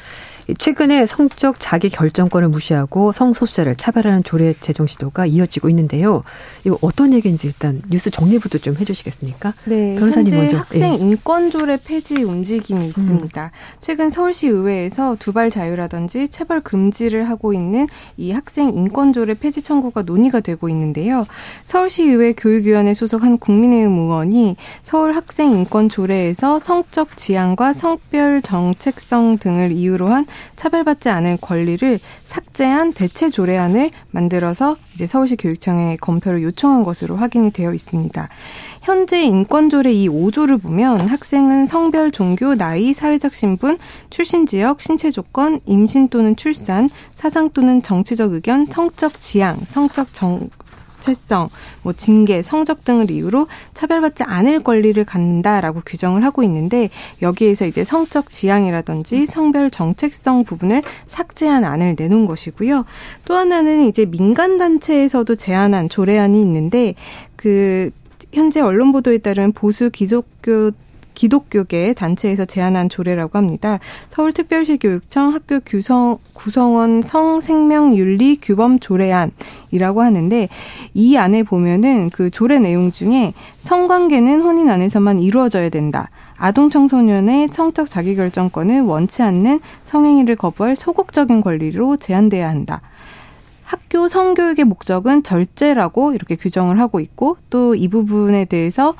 [0.57, 6.23] 최근에 성적 자기 결정권을 무시하고 성소수자를 차별하는 조례 제정 시도가 이어지고 있는데요.
[6.65, 9.53] 이거 어떤 얘기인지 일단 뉴스 정리부터 좀 해주시겠습니까?
[9.65, 10.57] 네, 변호사님 현재 먼저.
[10.57, 10.97] 학생 예.
[10.97, 13.43] 인권 조례 폐지 움직임이 있습니다.
[13.43, 13.49] 음.
[13.81, 20.03] 최근 서울시 의회에서 두발 자유라든지 체벌 금지를 하고 있는 이 학생 인권 조례 폐지 청구가
[20.03, 21.25] 논의가 되고 있는데요.
[21.63, 29.39] 서울시 의회 교육위원회 소속 한 국민의힘 의원이 서울 학생 인권 조례에서 성적 지향과 성별 정책성
[29.39, 30.25] 등을 이유로 한
[30.55, 37.73] 차별받지 않을 권리를 삭제한 대체 조례안을 만들어서 이제 서울시 교육청에 검토를 요청한 것으로 확인이 되어
[37.73, 38.29] 있습니다.
[38.81, 43.77] 현재 인권조례 이 5조를 보면 학생은 성별, 종교, 나이, 사회적 신분,
[44.09, 50.49] 출신 지역, 신체 조건, 임신 또는 출산, 사상 또는 정치적 의견, 성적 지향, 성적 정,
[51.05, 51.49] 정체성,
[51.83, 56.89] 뭐 징계, 성적 등을 이유로 차별받지 않을 권리를 갖는다라고 규정을 하고 있는데
[57.21, 62.85] 여기에서 이제 성적 지향이라든지 성별 정책성 부분을 삭제한 안을 내놓은 것이고요.
[63.25, 66.95] 또 하나는 이제 민간 단체에서도 제안한 조례안이 있는데
[67.35, 67.91] 그
[68.33, 70.71] 현재 언론 보도에 따르면 보수 기독교
[71.15, 73.79] 기독교계 단체에서 제안한 조례라고 합니다.
[74.09, 80.49] 서울특별시 교육청 학교 구성, 구성원 성생명윤리 규범 조례안이라고 하는데
[80.93, 86.09] 이 안에 보면은 그 조례 내용 중에 성관계는 혼인 안에서만 이루어져야 된다.
[86.37, 92.81] 아동 청소년의 성적 자기결정권을 원치 않는 성행위를 거부할 소극적인 권리로 제한돼야 한다.
[93.63, 98.93] 학교 성교육의 목적은 절제라고 이렇게 규정을 하고 있고 또 이 부분에 대해서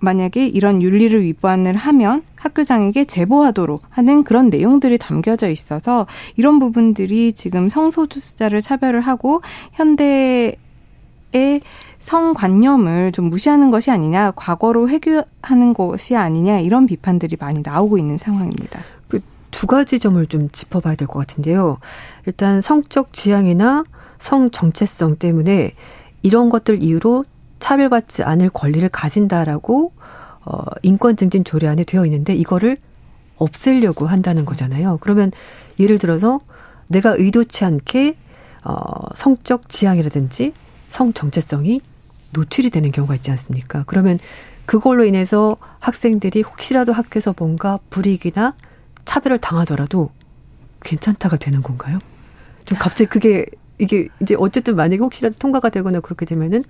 [0.00, 6.06] 만약에 이런 윤리를 위반을 하면 학교장에게 제보하도록 하는 그런 내용들이 담겨져 있어서
[6.36, 10.56] 이런 부분들이 지금 성소수자를 차별을 하고 현대의
[11.98, 18.80] 성관념을 좀 무시하는 것이 아니냐, 과거로 회귀하는 것이 아니냐 이런 비판들이 많이 나오고 있는 상황입니다.
[19.08, 21.78] 그 두 가지 점을 좀 짚어봐야 될 것 같은데요.
[22.26, 23.84] 일단 성적 지향이나
[24.18, 25.72] 성 정체성 때문에
[26.22, 27.24] 이런 것들 이유로
[27.58, 29.92] 차별받지 않을 권리를 가진다라고
[30.44, 32.76] 어 인권 증진 조례안에 되어 있는데 이거를
[33.36, 34.98] 없애려고 한다는 거잖아요.
[35.00, 35.30] 그러면
[35.78, 36.40] 예를 들어서
[36.88, 38.16] 내가 의도치 않게
[38.64, 38.82] 어
[39.14, 40.52] 성적 지향이라든지
[40.88, 41.80] 성 정체성이
[42.32, 43.84] 노출이 되는 경우가 있지 않습니까?
[43.86, 44.18] 그러면
[44.66, 48.54] 그걸로 인해서 학생들이 혹시라도 학교에서 뭔가 불이익이나
[49.04, 50.10] 차별을 당하더라도
[50.82, 51.98] 괜찮다가 되는 건가요?
[52.66, 53.46] 좀 갑자기 그게
[53.78, 56.62] 이게 이제 어쨌든 만약에 혹시라도 통과가 되거나 그렇게 되면은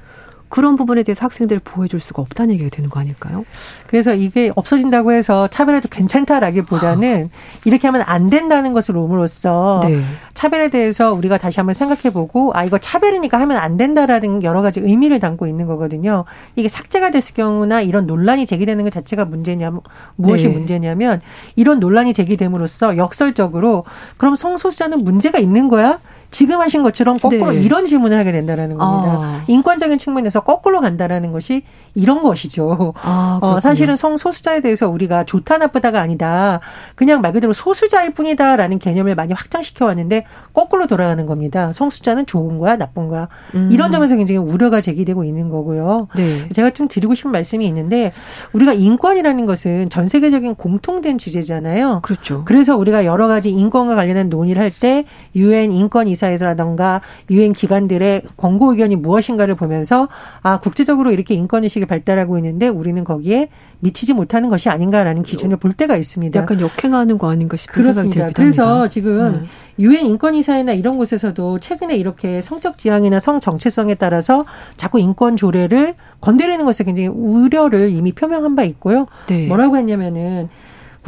[0.48, 3.44] 그런 부분에 대해서 학생들을 보호해줄 수가 없다는 얘기가 되는 거 아닐까요?
[3.86, 7.58] 그래서 이게 없어진다고 해서 차별해도 괜찮다라기보다는 아.
[7.64, 10.02] 이렇게 하면 안 된다는 것을 옴으로써 네.
[10.34, 15.20] 차별에 대해서 우리가 다시 한번 생각해보고 아 이거 차별이니까 하면 안 된다라는 여러 가지 의미를
[15.20, 16.24] 담고 있는 거거든요.
[16.56, 19.72] 이게 삭제가 됐을 경우나 이런 논란이 제기되는 것 자체가 문제냐
[20.16, 20.54] 무엇이 네.
[20.54, 21.20] 문제냐면
[21.56, 23.84] 이런 논란이 제기됨으로써 역설적으로
[24.16, 25.98] 그럼 성소수자는 문제가 있는 거야?
[26.30, 27.60] 지금 하신 것처럼 거꾸로 네.
[27.60, 29.12] 이런 질문을 하게 된다라는 겁니다.
[29.12, 29.44] 아.
[29.48, 31.62] 인권적인 측면에서 거꾸로 간다라는 것이
[31.94, 32.94] 이런 것이죠.
[33.02, 36.60] 아, 어, 사실은 성소수자에 대해서 우리가 좋다 나쁘다가 아니다.
[36.94, 41.72] 그냥 말 그대로 소수자일 뿐이다라는 개념을 많이 확장시켜 왔는데 거꾸로 돌아가는 겁니다.
[41.72, 43.28] 성수자는 좋은 거야, 나쁜 거야.
[43.54, 43.68] 음.
[43.72, 46.08] 이런 점에서 굉장히 우려가 제기되고 있는 거고요.
[46.16, 46.48] 네.
[46.50, 48.12] 제가 좀 드리고 싶은 말씀이 있는데
[48.52, 52.00] 우리가 인권이라는 것은 전 세계적인 공통된 주제잖아요.
[52.02, 52.42] 그렇죠.
[52.44, 57.00] 그래서 우리가 여러 가지 인권과 관련한 논의를 할 때 유엔 인권 이 사회라던가
[57.30, 60.08] 유엔 기관들의 권고 의견이 무엇인가를 보면서
[60.42, 63.48] 아 국제적으로 이렇게 인권 의식이 발달하고 있는데 우리는 거기에
[63.80, 66.38] 미치지 못하는 것이 아닌가라는 기준을 볼 때가 있습니다.
[66.38, 68.12] 약간 역행하는 거 아닌가 싶은 그렇습니다.
[68.12, 68.62] 생각이 듭니다.
[68.62, 69.48] 그래서 지금 네.
[69.78, 74.44] 유엔 인권이사회나 이런 곳에서도 최근에 이렇게 성적 지향이나 성 정체성에 따라서
[74.76, 79.06] 자꾸 인권 조례를 건드리는 것에 굉장히 우려를 이미 표명한 바 있고요.
[79.28, 79.46] 네.
[79.46, 80.48] 뭐라고 했냐면은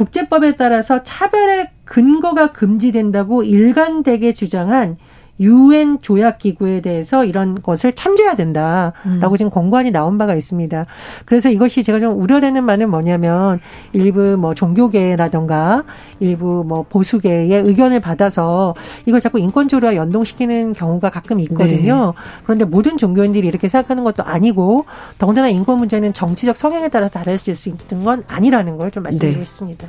[0.01, 4.97] 국제법에 따라서 차별의 근거가 금지된다고 일관되게 주장한
[5.39, 9.35] 유엔 조약 기구에 대해서 이런 것을 참조해야 된다라고 음.
[9.35, 10.85] 지금 권고안이 나온 바가 있습니다.
[11.25, 13.59] 그래서 이것이 제가 좀 우려되는 바는 뭐냐면
[13.91, 15.83] 일부 뭐 종교계라던가
[16.19, 18.75] 일부 뭐 보수계의 의견을 받아서
[19.07, 22.13] 이걸 자꾸 인권조례와 연동시키는 경우가 가끔 있거든요.
[22.15, 22.21] 네.
[22.43, 24.85] 그런데 모든 종교인들이 이렇게 생각하는 것도 아니고
[25.17, 29.45] 더군다나 인권 문제는 정치적 성향에 따라서 달라질 수 있는 건 아니라는 걸 좀 말씀드리고 네.
[29.45, 29.87] 싶습니다.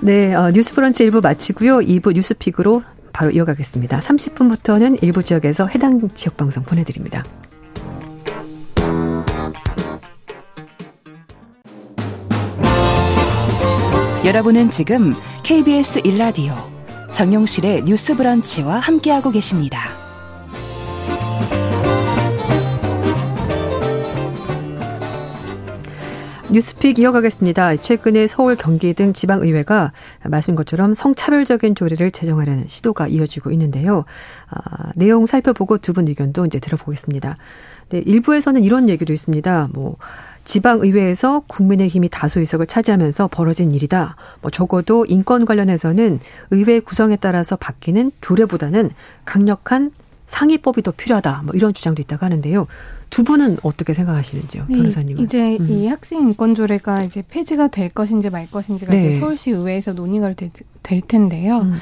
[0.00, 1.80] 네, 어, 뉴스 브런치 1부 마치고요.
[1.80, 4.00] 2부 뉴스픽으로 바로 이어가겠습니다.
[4.00, 7.22] 30분부터는 일부 지역에서 해당 지역 방송 보내드립니다.
[14.24, 16.54] 여러분은 지금 KBS 1라디오
[17.12, 20.01] 정용실의 뉴스 브런치와 함께하고 계십니다.
[26.52, 27.76] 뉴스픽 이어가겠습니다.
[27.76, 29.92] 최근에 서울, 경기 등 지방의회가
[30.28, 34.04] 말씀 것처럼 성차별적인 조례를 제정하려는 시도가 이어지고 있는데요.
[34.50, 37.36] 아, 내용 살펴보고 두 분 의견도 이제 들어보겠습니다.
[37.90, 39.68] 네, 일부에서는 이런 얘기도 있습니다.
[39.72, 39.96] 뭐
[40.44, 44.16] 지방의회에서 국민의힘이 다수 의석을 차지하면서 벌어진 일이다.
[44.42, 48.90] 뭐 적어도 인권 관련해서는 의회 구성에 따라서 바뀌는 조례보다는
[49.24, 49.90] 강력한
[50.26, 51.42] 상위법이 더 필요하다.
[51.44, 52.66] 뭐 이런 주장도 있다고 하는데요.
[53.12, 55.22] 두 분은 어떻게 생각하시는지요, 네, 변호사님은?
[55.22, 55.68] 이제 음.
[55.70, 59.10] 이 학생 인권 조례가 이제 폐지가 될 것인지 말 것인지가 네.
[59.10, 60.50] 이제 서울시 의회에서 논의가 될,
[60.82, 61.58] 될 텐데요.
[61.58, 61.74] 음.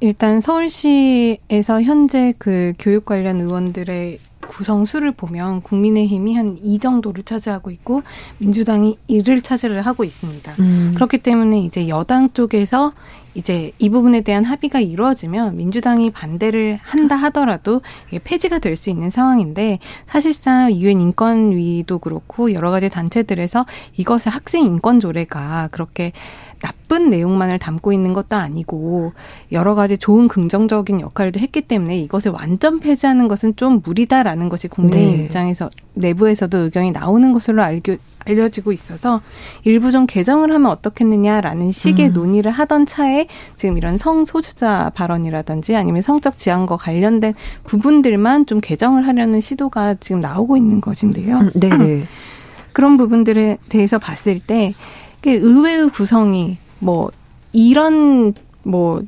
[0.00, 8.02] 일단 서울시에서 현재 그 교육 관련 의원들의 구성수를 보면 국민의힘이 한 이 정도를 차지하고 있고
[8.38, 10.52] 민주당이 1을 차지를 하고 있습니다.
[10.60, 10.92] 음.
[10.94, 12.92] 그렇기 때문에 이제 여당 쪽에서
[13.36, 17.82] 이제 이 부분에 대한 합의가 이루어지면 민주당이 반대를 한다 하더라도
[18.24, 23.64] 폐지가 될 수 있는 상황인데 사실상 유엔 인권위도 그렇고 여러 가지 단체들에서
[23.96, 26.12] 이것을 학생 인권 조례가 그렇게
[26.66, 29.12] 나쁜 내용만을 담고 있는 것도 아니고
[29.52, 35.16] 여러 가지 좋은 긍정적인 역할도 했기 때문에 이것을 완전 폐지하는 것은 좀 무리다라는 것이 국민의
[35.16, 35.24] 네.
[35.24, 39.20] 입장에서 내부에서도 의견이 나오는 것으로 알고 알려지고 있어서
[39.62, 42.12] 일부 좀 개정을 하면 어떻겠느냐라는 식의 음.
[42.12, 49.40] 논의를 하던 차에 지금 이런 성소수자 발언이라든지 아니면 성적 지향과 관련된 부분들만 좀 개정을 하려는
[49.40, 51.38] 시도가 지금 나오고 있는 것인데요.
[51.38, 52.04] 음, 네, 네.
[52.72, 54.74] 그런 부분들에 대해서 봤을 때
[55.32, 57.10] 의외의 구성이 뭐
[57.52, 59.02] 이런 뭐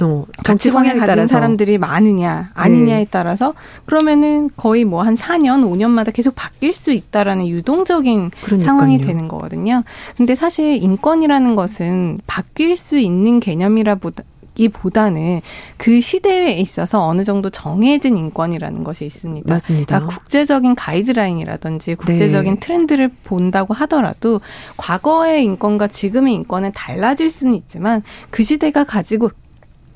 [0.00, 1.32] 어, 정치 성향을 가진 따라서.
[1.32, 3.06] 사람들이 많으냐 아니냐에 네.
[3.10, 3.52] 따라서
[3.84, 8.64] 그러면은 거의 뭐 한 4년 5년마다 계속 바뀔 수 있다라는 유동적인 그러니까요.
[8.66, 9.82] 상황이 되는 거거든요.
[10.16, 15.40] 근데 사실 인권이라는 것은 바뀔 수 있는 개념이라 보다 기보다는
[15.76, 19.52] 그 시대에 있어서 어느 정도 정해진 인권이라는 것이 있습니다.
[19.52, 19.86] 맞습니다.
[19.86, 22.60] 그러니까 국제적인 가이드라인이라든지 국제적인 네.
[22.60, 24.40] 트렌드를 본다고 하더라도
[24.76, 29.30] 과거의 인권과 지금의 인권은 달라질 수는 있지만 그 시대가 가지고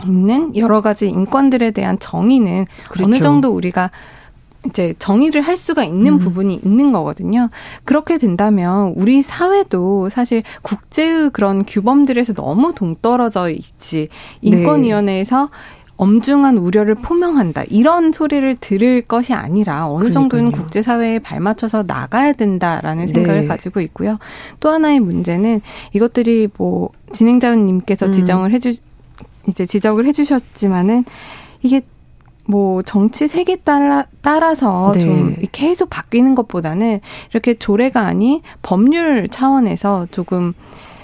[0.05, 3.05] 있는 여러 가지 인권들에 대한 정의는 그렇죠.
[3.05, 3.91] 어느 정도 우리가
[4.67, 6.19] 이제 정의를 할 수가 있는 음.
[6.19, 7.49] 부분이 있는 거거든요.
[7.85, 14.09] 그렇게 된다면 우리 사회도 사실 국제의 그런 규범들에서 너무 동떨어져 있지.
[14.43, 15.51] 인권위원회에서 네.
[15.97, 17.65] 엄중한 우려를 포명한다.
[17.69, 23.47] 이런 소리를 들을 것이 아니라 어느 정도는 국제사회에 발맞춰서 나가야 된다라는 생각을 네.
[23.47, 24.19] 가지고 있고요.
[24.61, 25.63] 또 하나의 문제는
[25.95, 28.13] 이것들이 뭐 진행자님께서 음.
[28.13, 28.75] 지정을 해주
[29.49, 31.05] 이제 지적을 해주셨지만은
[31.63, 31.81] 이게
[32.47, 35.01] 뭐 정치 색에 따라 따라서 네.
[35.01, 40.55] 좀 계속 바뀌는 것보다는 이렇게 조례가 아닌 법률 차원에서 조금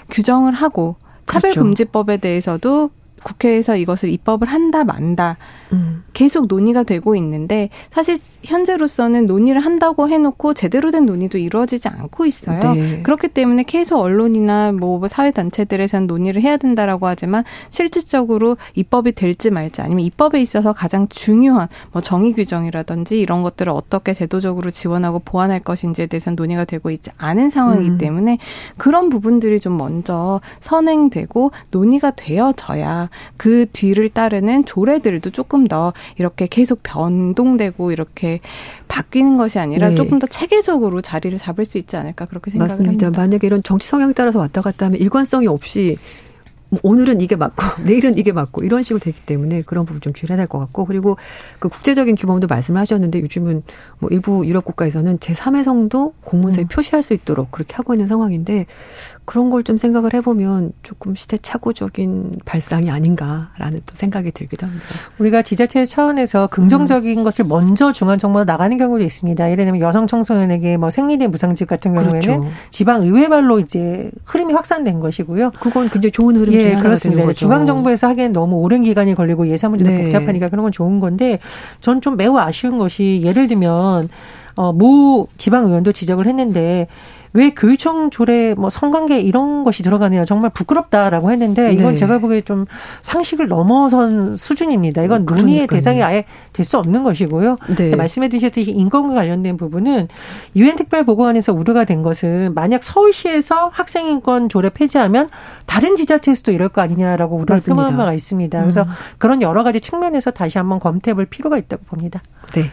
[0.09, 2.91] 규정을 하고 차별금지법에 대해서도
[3.23, 5.37] 국회에서 이것을 입법을 한다 만다
[5.71, 6.03] 음.
[6.13, 12.73] 계속 논의가 되고 있는데 사실 현재로서는 논의를 한다고 해놓고 제대로 된 논의도 이루어지지 않고 있어요.
[12.73, 13.01] 네.
[13.01, 19.81] 그렇기 때문에 계속 언론이나 뭐 사회 단체들에서는 논의를 해야 된다라고 하지만 실질적으로 입법이 될지 말지
[19.81, 26.05] 아니면 입법에 있어서 가장 중요한 뭐 정의 규정이라든지 이런 것들을 어떻게 제도적으로 지원하고 보완할 것인지에
[26.05, 27.97] 대해서는 논의가 되고 있지 않은 상황이기 음.
[27.97, 28.37] 때문에
[28.77, 36.81] 그런 부분들이 좀 먼저 선행되고 논의가 되어져야 그 뒤를 따르는 조례들도 조금 더 이렇게 계속
[36.83, 38.39] 변동되고 이렇게
[38.87, 39.95] 바뀌는 것이 아니라 네.
[39.95, 43.05] 조금 더 체계적으로 자리를 잡을 수 있지 않을까 그렇게 생각을 맞습니다.
[43.07, 43.21] 합니다.
[43.21, 45.97] 만약에 이런 정치 성향에 따라서 왔다 갔다 하면 일관성이 없이
[46.81, 50.47] 오늘은 이게 맞고 내일은 이게 맞고 이런 식으로 되기 때문에 그런 부분 좀 줄여야 될
[50.47, 51.17] 것 같고 그리고
[51.59, 53.61] 그 국제적인 규범도 말씀을 하셨는데 요즘은
[53.99, 56.67] 뭐 일부 유럽 국가에서는 제3의 성도 공문서에 음.
[56.67, 58.65] 표시할 수 있도록 그렇게 하고 있는 상황인데
[59.25, 64.85] 그런 걸 좀 생각을 해보면 조금 시대착오적인 발상이 아닌가라는 또 생각이 들기도 합니다.
[65.19, 67.23] 우리가 지자체 차원에서 긍정적인 음.
[67.23, 69.49] 것을 먼저 중앙 정부로 나가는 경우도 있습니다.
[69.51, 72.45] 예를 들면 여성 청소년에게 뭐 생리대 무상집 같은 경우에는 그렇죠.
[72.71, 75.51] 지방 의회발로 이제 흐름이 확산된 것이고요.
[75.61, 77.31] 그건 굉장히 좋은 흐름 예, 그렇습니다.
[77.33, 80.01] 중앙 정부에서 하기엔 너무 오랜 기간이 걸리고 예산 문제도 네.
[80.03, 81.39] 복잡하니까 그런 건 좋은 건데
[81.79, 84.07] 전 좀 매우 아쉬운 것이 예를 들면 어,
[84.55, 86.87] 모 지방 의원도 지적을 했는데
[87.35, 91.95] 왜 교육청 조례 뭐 성관계 이런 것이 들어가느냐 정말 부끄럽다라고 했는데 이건 네.
[91.95, 92.65] 제가 보기에 좀
[93.01, 95.01] 상식을 넘어선 수준입니다.
[95.03, 97.57] 이건 그 논의의 대상이 아예 될 수 없는 것이고요.
[97.75, 97.95] 네.
[97.95, 100.07] 말씀해 주셨듯이 인권과 관련된 부분은
[100.55, 105.29] 유엔 특별 보고안에서 우려가 된 것은 만약 서울시에서 학생 인권 조례 폐지하면
[105.65, 108.61] 다른 지자체에서도 이럴 거 아니냐라고 우려를 표명한 바가 있습니다.
[108.61, 108.87] 그래서 음.
[109.17, 112.21] 그런 여러 가지 측면에서 다시 한번 검토해 볼 필요가 있다고 봅니다.
[112.53, 112.69] 네.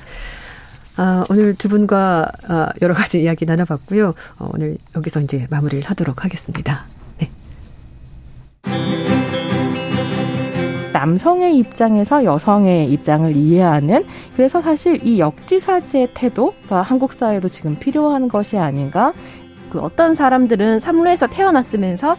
[1.02, 4.12] 아, 오늘 두 분과 아, 여러 가지 이야기 나눠봤고요.
[4.38, 6.84] 어, 오늘 여기서 이제 마무리를 하도록 하겠습니다.
[7.18, 7.30] 네.
[10.92, 14.04] 남성의 입장에서 여성의 입장을 이해하는
[14.36, 19.14] 그래서 사실 이 역지사지의 태도가 한국 사회로 지금 필요한 것이 아닌가.
[19.70, 22.18] 그 어떤 사람들은 삼루에서 태어났으면서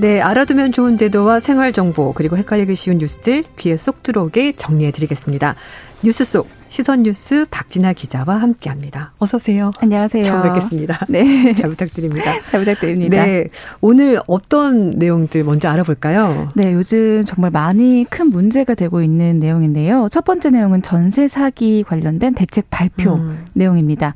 [0.00, 5.56] 네, 알아두면 좋은 제도와 생활 정보 그리고 헷갈리기 쉬운 뉴스들 귀에 쏙 들어오게 정리해 드리겠습니다.
[6.04, 9.12] 뉴스 속 시선 뉴스 박진아 기자와 함께합니다.
[9.18, 9.72] 어서 오세요.
[9.80, 10.22] 안녕하세요.
[10.22, 11.04] 처음 뵙겠습니다.
[11.08, 12.34] 네, 잘 부탁드립니다.
[12.48, 13.24] 잘 부탁드립니다.
[13.24, 13.48] 네,
[13.80, 16.50] 오늘 어떤 내용들 먼저 알아볼까요?
[16.54, 20.08] 네, 요즘 정말 많이 큰 문제가 되고 있는 내용인데요.
[20.12, 23.46] 첫 번째 내용은 전세 사기 관련된 대책 발표 음.
[23.54, 24.14] 내용입니다.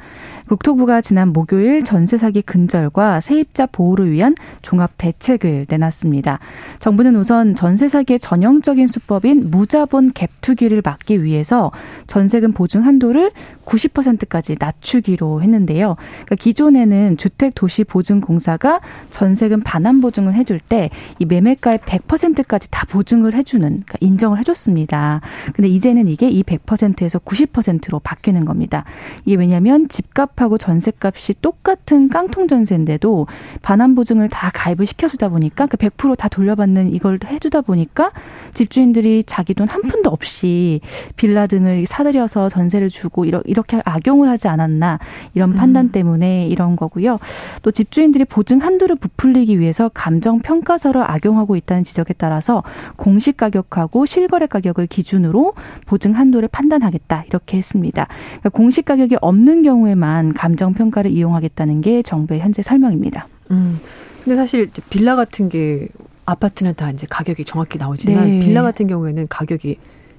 [0.53, 6.41] 국토부가 지난 목요일 전세 사기 근절과 세입자 보호를 위한 종합 대책을 내놨습니다.
[6.79, 11.71] 정부는 우선 전세 사기의 전형적인 수법인 무자본 갭 투기를 막기 위해서
[12.07, 13.31] 전세금 보증 한도를
[13.65, 15.97] 90%까지 낮추기로 했는데요.
[15.99, 22.87] 그러니까 기존에는 주택 도시 보증 공사가 전세금 반환 보증을 해줄 때 이 매매가의 100%까지 다
[22.88, 25.21] 보증을 해주는 그러니까 인정을 해줬습니다.
[25.55, 28.85] 근데 이제는 이게 이 100%에서 90%로 바뀌는 겁니다.
[29.25, 33.26] 이게 왜냐하면 집값 하고 전세값이 똑같은 깡통 전세인데도
[33.62, 38.12] 반환 보증을 다 가입을 시켜주다 보니까 그 100%다 돌려받는 이걸 해주다 보니까
[38.55, 40.81] 집주인들이 자기 돈 한 푼도 없이
[41.16, 44.98] 빌라 등을 사들여서 전세를 주고 이렇게 악용을 하지 않았나
[45.35, 45.57] 이런 음.
[45.57, 47.18] 판단 때문에 이런 거고요.
[47.62, 52.62] 또 집주인들이 보증 한도를 부풀리기 위해서 감정 평가서를 악용하고 있다는 지적에 따라서
[52.96, 55.55] 공시 가격하고 실거래 가격을 기준으로
[55.87, 58.09] 보증 한도를 판단하겠다 이렇게 했습니다.
[58.28, 63.29] 그러니까 공시 가격이 없는 경우에만 감정 평가를 이용하겠다는 게 정부의 현재 설명입니다.
[63.51, 63.81] 음.
[64.23, 65.88] 근데 사실 빌라 같은 게
[66.25, 68.40] 아파트는 다 이제 가격이 정확히 나오지만 네.
[68.40, 69.77] 빌라 같은 경우에는 가격이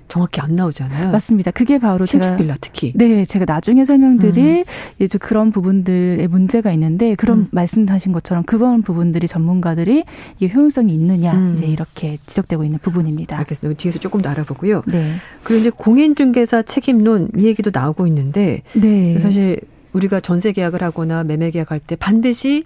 [0.07, 1.11] 정확히 안 나오잖아요.
[1.11, 1.49] 맞습니다.
[1.51, 2.91] 그게 바로 신축 빌라 특히.
[2.93, 4.63] 네, 제가 나중에 설명드릴 음.
[4.99, 7.47] 이제 그런 부분들의 문제가 있는데 그런 음.
[7.51, 10.03] 말씀하신 것처럼 그런 부분들이 전문가들이
[10.39, 11.53] 이게 효용성이 있느냐 음.
[11.55, 13.39] 이제 이렇게 지적되고 있는 부분입니다.
[13.39, 13.77] 알겠습니다.
[13.81, 14.83] 뒤에서 조금 더 알아보고요.
[14.87, 15.13] 네.
[15.41, 19.17] 그리고 이제 공인중개사 책임론 이 얘기도 나오고 있는데 네.
[19.19, 19.61] 사실
[19.93, 22.63] 우리가 전세 계약을 하거나 매매 계약할 때 반드시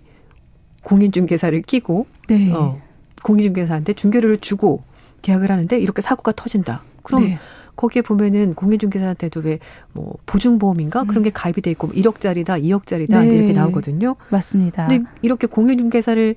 [0.83, 2.51] 공인중개사를 끼고 네.
[2.51, 2.81] 어,
[3.23, 4.83] 공인중개사한테 중개료를 주고
[5.21, 6.83] 계약을 하는데 이렇게 사고가 터진다.
[7.03, 7.37] 그럼 네.
[7.75, 9.59] 거기에 보면은 공인중개사한테도 왜
[9.93, 11.07] 뭐 보증보험인가 음.
[11.07, 13.35] 그런 게 가입이 돼 있고 1억짜리다, 뭐 2억짜리다 네.
[13.35, 14.15] 이렇게 나오거든요.
[14.29, 14.87] 맞습니다.
[14.87, 16.35] 근데 이렇게 공인중개사를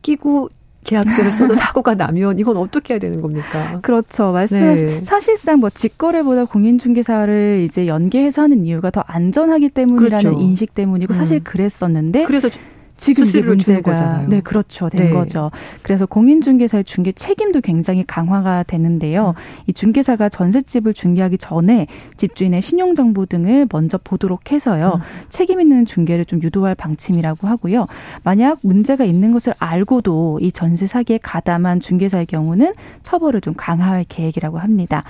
[0.00, 0.48] 끼고
[0.84, 3.78] 계약서를 써도 사고가 나면 이건 어떻게 해야 되는 겁니까?
[3.82, 4.32] 그렇죠.
[4.32, 5.02] 말씀 네.
[5.04, 10.40] 사실상 뭐 직거래보다 공인중개사를 이제 연계해서 하는 이유가 더 안전하기 때문이라는 그렇죠.
[10.40, 11.44] 인식 때문이고 사실 음.
[11.44, 12.48] 그랬었는데 그래서
[12.94, 15.12] 지금 이제 문제가 네 그렇죠 된 네.
[15.12, 15.50] 거죠.
[15.82, 19.34] 그래서 공인중개사의 중개 책임도 굉장히 강화가 되는데요.
[19.36, 19.62] 음.
[19.66, 25.00] 이 중개사가 전셋집을 중개하기 전에 집주인의 신용 정보 등을 먼저 보도록 해서요 음.
[25.30, 27.86] 책임 있는 중개를 좀 유도할 방침이라고 하고요.
[28.22, 34.58] 만약 문제가 있는 것을 알고도 이 전세 사기에 가담한 중개사의 경우는 처벌을 좀 강화할 계획이라고
[34.58, 35.04] 합니다.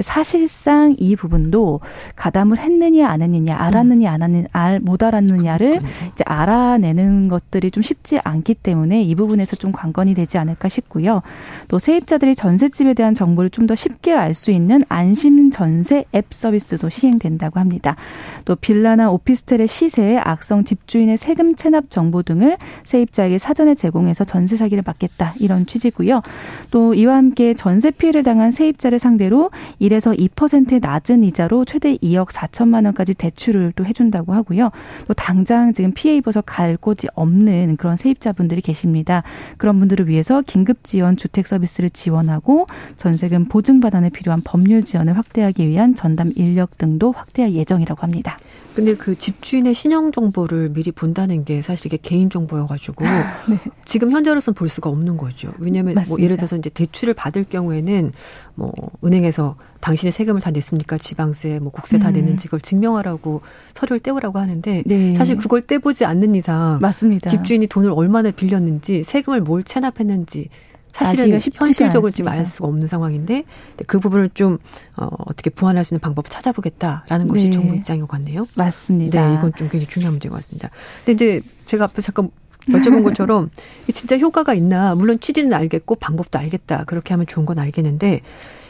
[0.00, 1.80] 사실상 이 부분도
[2.16, 5.80] 가담을 했느냐 안 했느냐 알았느냐 안 알았느냐 못 알았느냐를
[6.12, 7.36] 이제 알아내는 것.
[7.36, 11.22] 것들이 좀 쉽지 않기 때문에 이 부분에서 좀 관건이 되지 않을까 싶고요.
[11.68, 16.88] 또 세입자들이 전셋집에 대한 정보를 좀 더 쉽게 알 수 있는 안심 전세 앱 서비스도
[16.88, 17.96] 시행된다고 합니다.
[18.44, 24.84] 또 빌라나 오피스텔의 시세, 악성 집주인의 세금 체납 정보 등을 세입자에게 사전에 제공해서 전세 사기를
[24.86, 26.22] 막겠다 이런 취지고요.
[26.70, 32.84] 또 이와 함께 전세 피해를 당한 세입자를 상대로 1에서 2%의 낮은 이자로 최대 2억 4천만
[32.84, 34.70] 원까지 대출을 또 해준다고 하고요.
[35.08, 39.22] 또 당장 지금 피해 입어서 갈 곳이 없는 그런 세입자분들이 계십니다.
[39.56, 45.66] 그런 분들을 위해서 긴급 지원 주택 서비스를 지원하고 전세금 보증 받안에 필요한 법률 지원을 확대하기
[45.68, 48.38] 위한 전담 인력 등도 확대할 예정이라고 합니다.
[48.74, 53.58] 근데 그 집주인의 신용 정보를 미리 본다는 게 사실 이게 개인 정보여가지고 네.
[53.86, 55.50] 지금 현재로서는 볼 수가 없는 거죠.
[55.58, 58.12] 왜냐하면 뭐 예를 들어서 이제 대출을 받을 경우에는
[58.56, 58.72] 뭐
[59.04, 60.98] 은행에서 당신의 세금을 다 냈습니까?
[60.98, 62.14] 지방세, 뭐 국세 다 음.
[62.14, 63.42] 냈는지 그걸 증명하라고
[63.74, 65.14] 서류를 떼오라고 하는데 네.
[65.14, 67.30] 사실 그걸 떼보지 않는 이상 맞습니다.
[67.30, 70.48] 집주인이 돈을 얼마나 빌렸는지 세금을 뭘 체납했는지
[70.96, 73.44] 사실은 현실적으로 지금 알 수가 없는 상황인데
[73.86, 74.56] 그 부분을 좀
[74.96, 77.50] 어, 어떻게 보완할 수 있는 방법을 찾아보겠다라는 것이 네.
[77.50, 78.46] 정부 입장인 것 같네요.
[78.54, 79.28] 맞습니다.
[79.28, 80.70] 네, 이건 좀 굉장히 중요한 문제인 것 같습니다.
[81.04, 82.30] 근데 이제 제가 앞에 잠깐
[82.68, 83.50] 여쭤본 것처럼
[83.92, 88.22] 진짜 효과가 있나 물론 취지는 알겠고 방법도 알겠다 그렇게 하면 좋은 건 알겠는데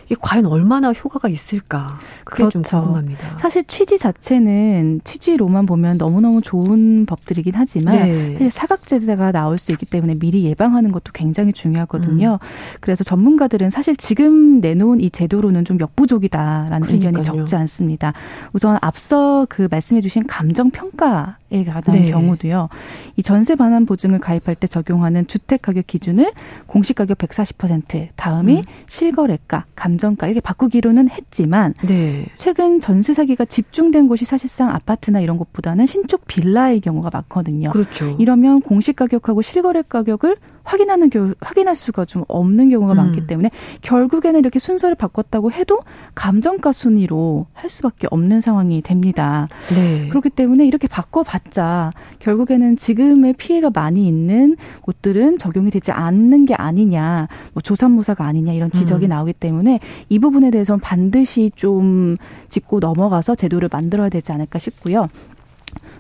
[0.07, 1.99] 이게 과연 얼마나 효과가 있을까?
[2.25, 2.63] 그게 그렇죠.
[2.63, 3.39] 좀 궁금합니다.
[3.41, 8.33] 사실 취지 자체는 취지로만 보면 너무너무 좋은 법들이긴 하지만 네.
[8.35, 12.39] 사실 사각지대가 나올 수 있기 때문에 미리 예방하는 것도 굉장히 중요하거든요.
[12.41, 12.47] 음.
[12.81, 17.09] 그래서 전문가들은 사실 지금 내놓은 이 제도로는 좀 역부족이다라는 그러니까요.
[17.09, 18.13] 의견이 적지 않습니다.
[18.53, 22.11] 우선 앞서 그 말씀해 주신 감정 평가 에 관한 네.
[22.11, 22.69] 경우도요.
[23.17, 26.33] 이 전세 반환 보증을 가입할 때 적용하는 주택 가격 기준을
[26.67, 28.63] 공시 가격 140% 다음이 음.
[28.89, 32.27] 실거래가, 감정가 이렇게 바꾸기로는 했지만 네.
[32.35, 37.71] 최근 전세 사기가 집중된 곳이 사실상 아파트나 이런 곳보다는 신축 빌라의 경우가 많거든요.
[37.71, 38.17] 그렇죠.
[38.19, 40.37] 이러면 공시 가격하고 실거래 가격을
[40.67, 42.97] 확인하는 겨, 확인할 수가 좀 없는 경우가 음.
[42.97, 43.51] 많기 때문에
[43.81, 45.79] 결국에는 이렇게 순서를 바꿨다고 해도
[46.15, 49.49] 감정가 순위로 할 수밖에 없는 상황이 됩니다.
[49.75, 50.09] 네.
[50.09, 57.29] 그렇기 때문에 이렇게 바꿔봤자 결국에는 지금의 피해가 많이 있는 곳들은 적용이 되지 않는 게 아니냐,
[57.55, 59.11] 뭐 조산모사가 아니냐 이런 지적이 음.
[59.11, 62.17] 나오기 때문에 이 부분에 대해서는 반드시 좀
[62.49, 65.07] 짚고 넘어가서 제도를 만들어야 되지 않을까 싶고요.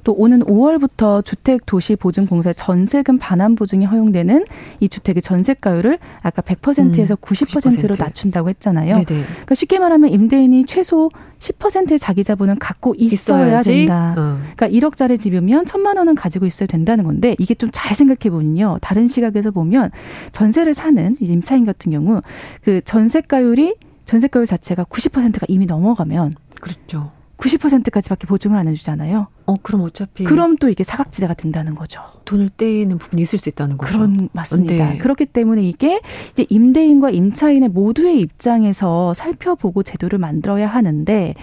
[0.07, 4.44] 또 오는 5월부터 주택 도시 보증 공사 전세금 반환 보증이 허용되는
[4.78, 8.00] 이 주택의 전세가율을 아까 100%에서 음, 90%로 90%.
[8.00, 8.94] 낮춘다고 했잖아요.
[8.94, 9.04] 네네.
[9.04, 13.78] 그러니까 쉽게 말하면 임대인이 최소 10%의 자기 자본은 갖고 있어야 있어야지.
[13.78, 14.14] 된다.
[14.16, 14.38] 어.
[14.54, 18.78] 그러니까 1억짜리 집이면 천만 원은 가지고 있어야 된다는 건데 이게 좀 잘 생각해 보면요.
[18.80, 19.90] 다른 시각에서 보면
[20.30, 22.22] 전세를 사는 임차인 같은 경우
[22.62, 27.11] 그 전세가율이 전세가율 자체가 90%가 이미 넘어가면 그렇죠.
[27.39, 29.28] 90%까지밖에 보증을 안 해주잖아요.
[29.47, 30.24] 어, 그럼 어차피.
[30.24, 32.01] 그럼 또 이게 사각지대가 된다는 거죠.
[32.24, 33.93] 돈을 떼는 부분이 있을 수 있다는 거죠.
[33.93, 34.91] 그런, 맞습니다.
[34.91, 34.99] 네.
[34.99, 36.01] 그렇기 때문에 이게
[36.32, 41.34] 이제 임대인과 임차인의 모두의 입장에서 살펴보고 제도를 만들어야 하는데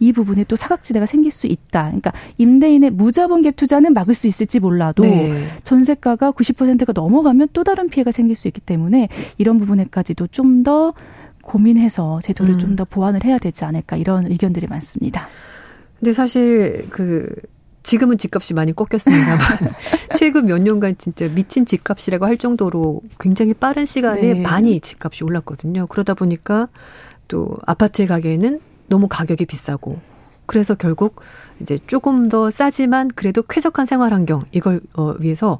[0.00, 1.84] 이 부분에 또 사각지대가 생길 수 있다.
[1.84, 5.46] 그러니까 임대인의 무자본 갭 투자는 막을 수 있을지 몰라도 네.
[5.62, 10.94] 전세가가 90%가 넘어가면 또 다른 피해가 생길 수 있기 때문에 이런 부분에까지도 좀더
[11.42, 12.58] 고민해서 제도를 음.
[12.58, 15.28] 좀더 보완을 해야 되지 않을까 이런 의견들이 많습니다.
[15.98, 17.28] 근데 사실 그
[17.82, 19.38] 지금은 집값이 많이 꺾였습니다만
[20.16, 24.34] 최근 몇 년간 진짜 미친 집값이라고 할 정도로 굉장히 빠른 시간에 네.
[24.40, 25.86] 많이 집값이 올랐거든요.
[25.88, 26.68] 그러다 보니까
[27.28, 30.00] 또 아파트 가게는 너무 가격이 비싸고
[30.46, 31.20] 그래서 결국
[31.60, 35.58] 이제 조금 더 싸지만 그래도 쾌적한 생활 환경 이걸 어 위해서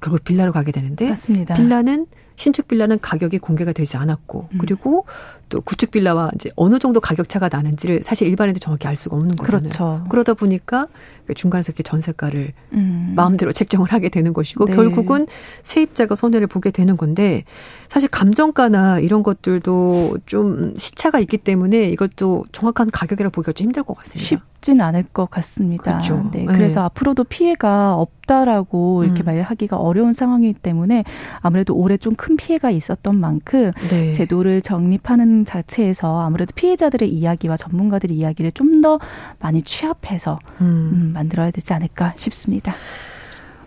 [0.00, 1.54] 결국 빌라로 가게 되는데 맞습니다.
[1.54, 4.58] 빌라는 신축 빌라는 가격이 공개가 되지 않았고 음.
[4.58, 5.06] 그리고
[5.48, 9.36] 또 구축 빌라와 이제 어느 정도 가격 차가 나는지를 사실 일반인도 정확히 알 수가 없는
[9.36, 9.70] 거잖아요.
[9.70, 10.04] 그렇죠.
[10.08, 10.88] 그러다 보니까
[11.36, 13.12] 중간에서 이렇게 전세가를 음.
[13.14, 14.74] 마음대로 책정을 하게 되는 것이고 네.
[14.74, 15.26] 결국은
[15.62, 17.44] 세입자가 손해를 보게 되는 건데
[17.88, 23.96] 사실 감정가나 이런 것들도 좀 시차가 있기 때문에 이것도 정확한 가격이라 보기가 좀 힘들 것
[23.98, 24.44] 같습니다.
[24.64, 25.84] 쉽진 않을 것 같습니다.
[25.84, 26.28] 그렇죠.
[26.32, 26.86] 네, 그래서 네.
[26.86, 29.26] 앞으로도 피해가 없다라고 이렇게 음.
[29.26, 31.04] 말하기가 어려운 상황이기 때문에
[31.40, 34.12] 아무래도 올해 좀 큰 피해가 있었던 만큼 네.
[34.12, 38.98] 제도를 정립하는 자체에서 아무래도 피해자들의 이야기와 전문가들의 이야기를 좀 더
[39.38, 40.90] 많이 취합해서 음.
[40.92, 42.74] 음, 만들어야 되지 않을까 싶습니다.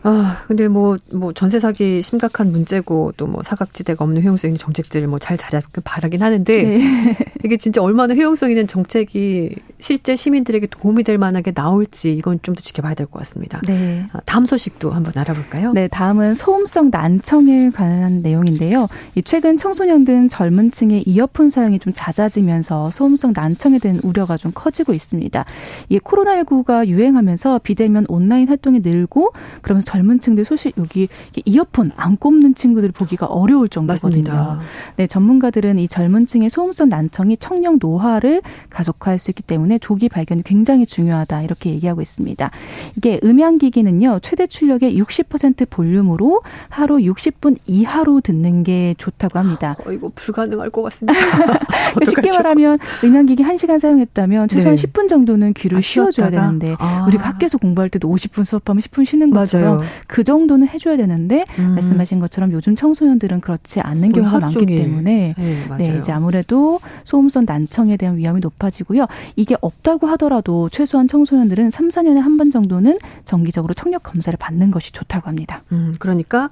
[0.04, 5.08] 아, 근데 뭐, 뭐, 전세 사기 심각한 문제고, 또 뭐, 사각지대가 없는 효용성 있는 정책들을
[5.08, 7.18] 뭐, 잘 잘하길 바라긴 하는데, 네.
[7.43, 12.62] 이게 진짜 얼마나 효용성 있는 정책이 실제 시민들에게 도움이 될 만하게 나올지, 이건 좀 더
[12.62, 13.62] 지켜봐야 될 것 같습니다.
[13.68, 14.08] 네.
[14.14, 15.74] 아, 다음 소식도 한번 알아볼까요?
[15.74, 18.88] 네, 다음은 소음성 난청에 관한 내용인데요.
[19.16, 24.52] 이 최근 청소년 등 젊은 층의 이어폰 사용이 좀 잦아지면서 소음성 난청에 대한 우려가 좀
[24.56, 25.45] 커지고 있습니다.
[25.89, 31.08] 이게 코로나19가 유행하면서 비대면 온라인 활동이 늘고, 그러면서 젊은 층들 소식 여기
[31.46, 34.34] 이어폰 안 꼽는 친구들 보기가 어려울 정도거든요.
[34.34, 34.60] 맞습니다.
[34.98, 40.44] 네, 전문가들은 이 젊은 층의 소음성 난청이 청력 노화를 가속화할 수 있기 때문에 조기 발견이
[40.44, 42.52] 굉장히 중요하다 이렇게 얘기하고 있습니다.
[42.98, 49.78] 이게 음향 기기는요 최대 출력의 60% 볼륨으로 하루 60분 이하로 듣는 게 좋다고 합니다.
[49.86, 51.18] 어, 이거 불가능할 것 같습니다.
[52.06, 54.86] 쉽게 말하면 음향 기기 1시간 사용했다면 최소한 네.
[54.86, 57.06] 10분 정도는 귀를 아, 쉬어줘야 되는데 아.
[57.08, 59.77] 우리가 학교에서 공부할 때도 50분 수업하면 10분 쉬는 것처럼
[60.08, 61.76] 그 정도는 해줘야 되는데 음.
[61.76, 67.98] 말씀하신 것처럼 요즘 청소년들은 그렇지 않는 경우가 많기 때문에 네, 네, 이제 아무래도 소음성 난청에
[67.98, 69.06] 대한 위험이 높아지고요.
[69.36, 74.92] 이게 없다고 하더라도 최소한 청소년들은 3, 4년에 한 번 정도는 정기적으로 청력 검사를 받는 것이
[74.92, 75.64] 좋다고 합니다.
[75.72, 76.52] 음, 그러니까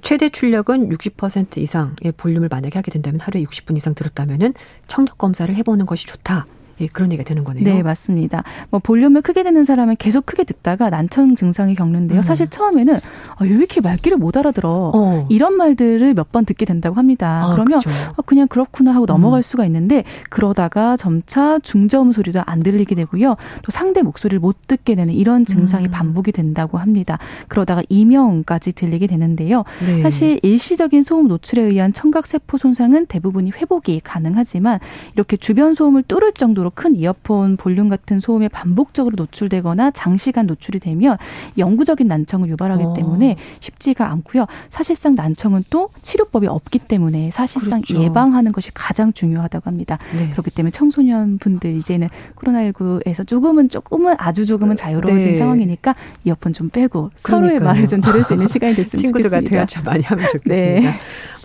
[0.00, 4.54] 최대 출력은 60% 이상의 볼륨을 만약에 하게 된다면 하루에 60분 이상 들었다면은
[4.86, 6.46] 청력 검사를 해보는 것이 좋다.
[6.80, 7.64] 예, 그런 얘기가 되는 거네요.
[7.64, 8.42] 네, 맞습니다.
[8.70, 12.20] 뭐 볼륨을 크게 듣는 사람은 계속 크게 듣다가 난청 증상이 겪는데요.
[12.20, 12.22] 음.
[12.22, 14.92] 사실 처음에는 아, 왜 이렇게 말귀를 못 알아들어?
[14.94, 15.26] 어.
[15.30, 17.44] 이런 말들을 몇 번 듣게 된다고 합니다.
[17.44, 17.80] 아, 그러면
[18.16, 19.42] 아, 그냥 그렇구나 하고 넘어갈 음.
[19.42, 23.36] 수가 있는데 그러다가 점차 중저음 소리도 안 들리게 되고요.
[23.62, 25.90] 또 상대 목소리를 못 듣게 되는 이런 증상이 음.
[25.92, 27.18] 반복이 된다고 합니다.
[27.48, 29.64] 그러다가 이명까지 들리게 되는데요.
[29.86, 30.02] 네.
[30.02, 34.80] 사실 일시적인 소음 노출에 의한 청각 세포 손상은 대부분이 회복이 가능하지만
[35.14, 40.80] 이렇게 주변 소음을 뚫을 정도로 정도로 큰 이어폰 볼륨 같은 소음에 반복적으로 노출되거나 장시간 노출이
[40.80, 41.16] 되면
[41.56, 42.92] 영구적인 난청을 유발하기 어.
[42.94, 44.46] 때문에 쉽지가 않고요.
[44.68, 48.02] 사실상 난청은 또 치료법이 없기 때문에 사실상 그렇죠.
[48.02, 49.98] 예방하는 것이 가장 중요하다고 합니다.
[50.16, 50.30] 네.
[50.30, 55.38] 그렇기 때문에 청소년 분들 이제는 코로나19에서 조금은 조금은 아주 조금은 자유로워진 네.
[55.38, 55.94] 상황이니까
[56.24, 57.58] 이어폰 좀 빼고 그러니까요.
[57.58, 59.50] 서로의 말을 좀 들을 수 있는 시간이 됐으면 친구들과 좋겠습니다.
[59.50, 60.90] 대화 좀 많이 하면 좋겠습니다.
[60.90, 60.94] 네.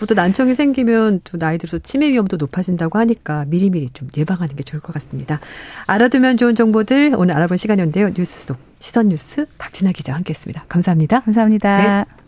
[0.07, 4.81] 또 난청이 생기면 또 나이 들어서 치매 위험도 높아진다고 하니까 미리미리 좀 예방하는 게 좋을
[4.81, 5.39] 것 같습니다.
[5.87, 8.13] 알아두면 좋은 정보들 오늘 알아본 시간이었는데요.
[8.13, 10.65] 뉴스 속 시선 뉴스 박진아 기자와 함께했습니다.
[10.67, 11.21] 감사합니다.
[11.21, 12.05] 감사합니다.
[12.07, 12.21] 네.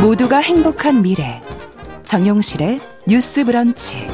[0.00, 1.40] 모두가 행복한 미래
[2.04, 4.11] 정용실의 뉴스 브런치.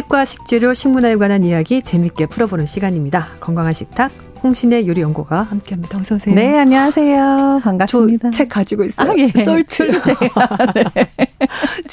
[0.00, 3.28] 식과 식재료, 식문화에 관한 이야기 재밌게 풀어보는 시간입니다.
[3.40, 4.10] 건강한 식탁
[4.42, 5.98] 홍신의 요리 연구가 함께합니다.
[5.98, 6.34] 어서 오세요.
[6.34, 7.60] 네, 안녕하세요.
[7.62, 8.30] 반갑습니다.
[8.30, 9.10] 책 가지고 있어요.
[9.10, 9.28] 아, 예.
[9.44, 9.90] 솔트.
[10.94, 11.26] 네.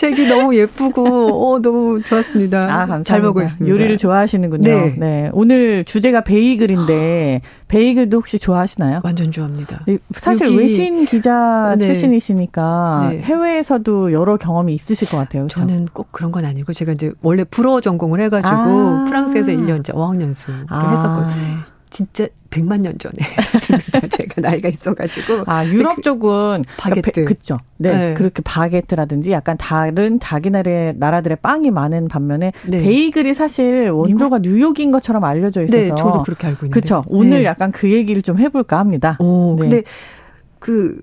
[0.10, 2.64] 책이 너무 예쁘고 어, 너무 좋았습니다.
[2.64, 3.04] 아, 감사합니다.
[3.04, 3.74] 잘 보고 있습니다.
[3.74, 4.70] 요리를 좋아하시는군요.
[4.70, 4.96] 네.
[4.98, 5.30] 네.
[5.34, 9.02] 오늘 주제가 베이글인데 베이글도 혹시 좋아하시나요?
[9.04, 9.84] 완전 좋아합니다.
[9.88, 11.86] 네, 사실 여기, 외신 기자 네.
[11.86, 13.20] 출신이시니까 네.
[13.20, 15.44] 해외에서도 여러 경험이 있으실 것 같아요.
[15.44, 15.62] 그렇죠?
[15.62, 19.06] 저는 꼭 그런 건 아니고 제가 이제 원래 불어 전공을 해가지고 아.
[19.08, 20.90] 프랑스에서 1년 째 어학연수를 아.
[20.92, 21.77] 했었거든요.
[21.90, 23.16] 진짜 100만 년 전에
[23.54, 24.08] 했습니다.
[24.08, 25.44] 제가 나이가 있어가지고.
[25.46, 26.64] 아, 유럽 그 쪽은.
[26.78, 27.12] 바게트.
[27.12, 27.58] 그러니까 그쵸.
[27.78, 32.82] 네, 네, 그렇게 바게트라든지 약간 다른 자기 나라의, 나라들의 빵이 많은 반면에 네.
[32.82, 34.40] 베이글이 사실 원조가?
[34.40, 35.78] 뉴욕인 것처럼 알려져 있어서.
[35.78, 36.80] 네, 저도 그렇게 알고 있는데.
[36.80, 37.04] 그쵸.
[37.08, 37.46] 오늘 네.
[37.46, 39.18] 약간 그 얘기를 좀 해볼까 합니다.
[39.20, 39.62] 오, 네.
[39.62, 39.84] 근데
[40.60, 41.00] 그,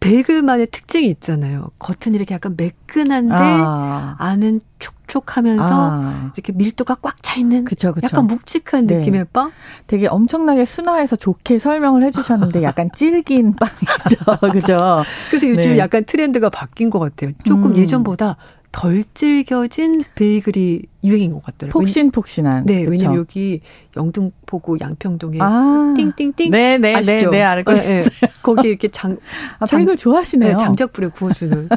[0.00, 1.70] 베이글만의 특징이 있잖아요.
[1.78, 4.16] 겉은 이렇게 약간 매끈한데 아.
[4.18, 6.32] 안은 촉 촉하면서 아.
[6.34, 8.04] 이렇게 밀도가 꽉 차 있는 그쵸, 그쵸.
[8.04, 8.98] 약간 묵직한 네.
[8.98, 9.50] 느낌의 빵.
[9.86, 14.76] 되게 엄청나게 순화해서 좋게 설명을 해주셨는데 약간 질긴 빵이죠, 그죠?
[15.30, 15.78] 그래서 요즘 네.
[15.78, 17.32] 약간 트렌드가 바뀐 것 같아요.
[17.44, 17.76] 조금 음.
[17.76, 18.36] 예전보다
[18.70, 21.80] 덜 질겨진 베이글이 유행인 것 같더라고요.
[21.80, 22.66] 폭신폭신한.
[22.66, 22.90] 네, 그렇죠.
[22.90, 23.60] 왜냐면 여기
[23.96, 25.94] 영등포구 양평동에 아.
[25.96, 27.30] 띵띵띵 네, 네, 아시죠?
[27.30, 28.00] 네, 네, 알고 네, 네.
[28.00, 28.30] 있어요.
[28.42, 29.16] 거기 이렇게 장,
[29.58, 30.52] 아, 장 베이글 좋아하시네요.
[30.52, 31.68] 네, 장작불에 구워주는.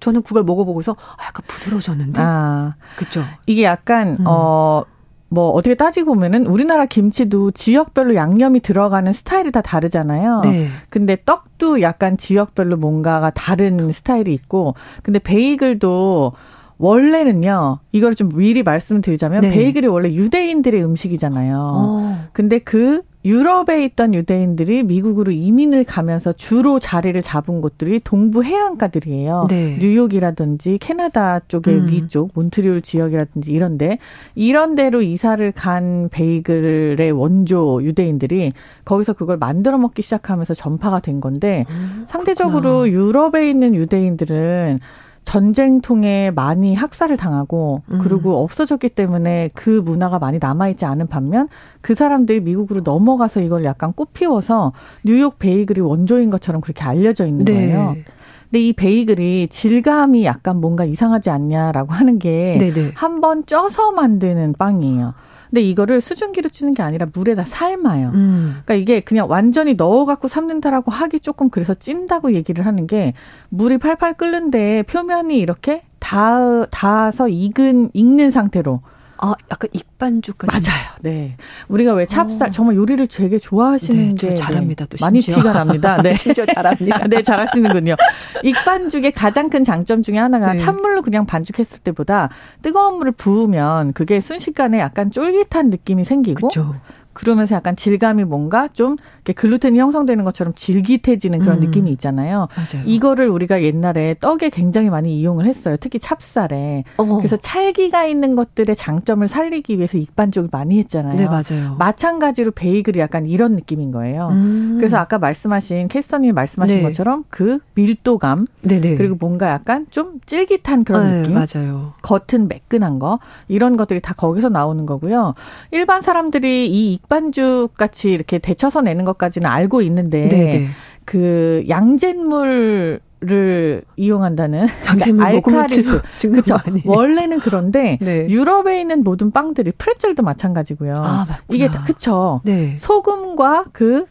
[0.00, 2.20] 저는 그걸 먹어보고서 아, 약간 부드러워졌는데.
[2.22, 3.24] 아, 그죠.
[3.46, 4.24] 이게 약간 음.
[4.26, 4.84] 어
[5.28, 10.42] 뭐 어떻게 따지고 보면은 우리나라 김치도 지역별로 양념이 들어가는 스타일이 다 다르잖아요.
[10.44, 10.68] 네.
[10.88, 16.32] 근데 떡도 약간 지역별로 뭔가가 다른 스타일이 있고 근데 베이글도
[16.78, 19.50] 원래는요, 이걸 좀 미리 말씀드리자면, 네.
[19.50, 21.56] 베이글이 원래 유대인들의 음식이잖아요.
[21.58, 22.28] 어.
[22.32, 29.48] 근데 그 유럽에 있던 유대인들이 미국으로 이민을 가면서 주로 자리를 잡은 곳들이 동부 해안가들이에요.
[29.50, 29.78] 네.
[29.80, 31.88] 뉴욕이라든지 캐나다 쪽의 음.
[31.88, 33.98] 위쪽, 몬트리올 지역이라든지 이런데
[34.36, 38.52] 이런 데로 이사를 간 베이글의 원조 유대인들이
[38.84, 42.88] 거기서 그걸 만들어 먹기 시작하면서 전파가 된 건데 음, 상대적으로.
[42.88, 44.78] 유럽에 있는 유대인들은
[45.26, 47.98] 전쟁 통해 많이 학살을 당하고 음.
[48.00, 51.48] 그리고 없어졌기 때문에 그 문화가 많이 남아있지 않은 반면
[51.82, 54.72] 그 사람들이 미국으로 넘어가서 이걸 약간 꽃피워서
[55.04, 57.52] 뉴욕 베이글이 원조인 것처럼 그렇게 알려져 있는 네.
[57.54, 57.96] 거예요.
[58.44, 62.56] 근데 이 베이글이 질감이 약간 뭔가 이상하지 않냐라고 하는 게
[62.94, 65.12] 한 번 쪄서 만드는 빵이에요.
[65.56, 68.10] 근데 이거를 수증기로 찌는 게 아니라 물에다 삶아요.
[68.10, 68.60] 음.
[68.66, 73.14] 그러니까 이게 그냥 완전히 넣어갖고 삶는다라고 하기 조금 그래서 찐다고 얘기를 하는 게
[73.48, 78.82] 물이 팔팔 끓는데 표면이 이렇게 닿, 닿아서 익은, 익는 상태로
[79.18, 80.70] 아, 약간 익반죽까지.
[80.70, 80.86] 맞아요.
[81.02, 81.36] 네.
[81.68, 82.48] 우리가 왜 찹쌀, 오.
[82.48, 82.50] 어.
[82.50, 84.34] 정말 요리를 되게 좋아하시는 네, 게.
[84.34, 84.86] 잘합니다.
[84.86, 86.00] 또 많이 티가 납니다.
[86.02, 86.12] 네.
[86.12, 87.06] 심지어 잘합니다.
[87.08, 87.94] 네, 잘하시는군요.
[88.42, 90.58] 익반죽의 가장 큰 장점 중에 하나가 네.
[90.58, 92.28] 찬물로 그냥 반죽했을 때보다
[92.62, 96.48] 뜨거운 물을 부으면 그게 순식간에 약간 쫄깃한 느낌이 생기고.
[96.48, 96.74] 그쵸.
[97.16, 101.60] 그러면서 약간 질감이 뭔가 좀 이렇게 글루텐이 형성되는 것처럼 질깃해지는 그런 음.
[101.60, 102.48] 느낌이 있잖아요.
[102.54, 102.84] 맞아요.
[102.84, 105.78] 이거를 우리가 옛날에 떡에 굉장히 많이 이용을 했어요.
[105.80, 106.84] 특히 찹쌀에.
[106.98, 107.16] 어머.
[107.16, 111.16] 그래서 찰기가 있는 것들의 장점을 살리기 위해서 익반죽을 많이 했잖아요.
[111.16, 111.76] 네, 맞아요.
[111.78, 114.28] 마찬가지로 베이글이 약간 이런 느낌인 거예요.
[114.32, 114.74] 음.
[114.76, 116.82] 그래서 아까 말씀하신 캐스터님이 말씀하신 네.
[116.82, 118.96] 것처럼 그 밀도감 네네.
[118.96, 121.34] 그리고 뭔가 약간 좀 쫄깃한 그런 네, 느낌.
[121.34, 121.94] 맞아요.
[122.02, 125.32] 겉은 매끈한 거 이런 것들이 다 거기서 나오는 거고요.
[125.70, 130.50] 일반 사람들이 이 백반죽 같이 이렇게 데쳐서 내는 것까지는 알고 있는데 네네.
[130.50, 130.68] 네.
[131.04, 133.00] 그 양잿물
[133.30, 136.58] 을 이용한다는 양잿물 알카리스 그렇죠.
[136.84, 138.26] 원래는 그런데 네.
[138.28, 140.94] 유럽에 있는 모든 빵들이 프레첼도 마찬가지고요.
[140.98, 142.42] 아, 이게 그쵸.
[142.44, 142.76] 네.
[142.76, 144.04] 소금과 그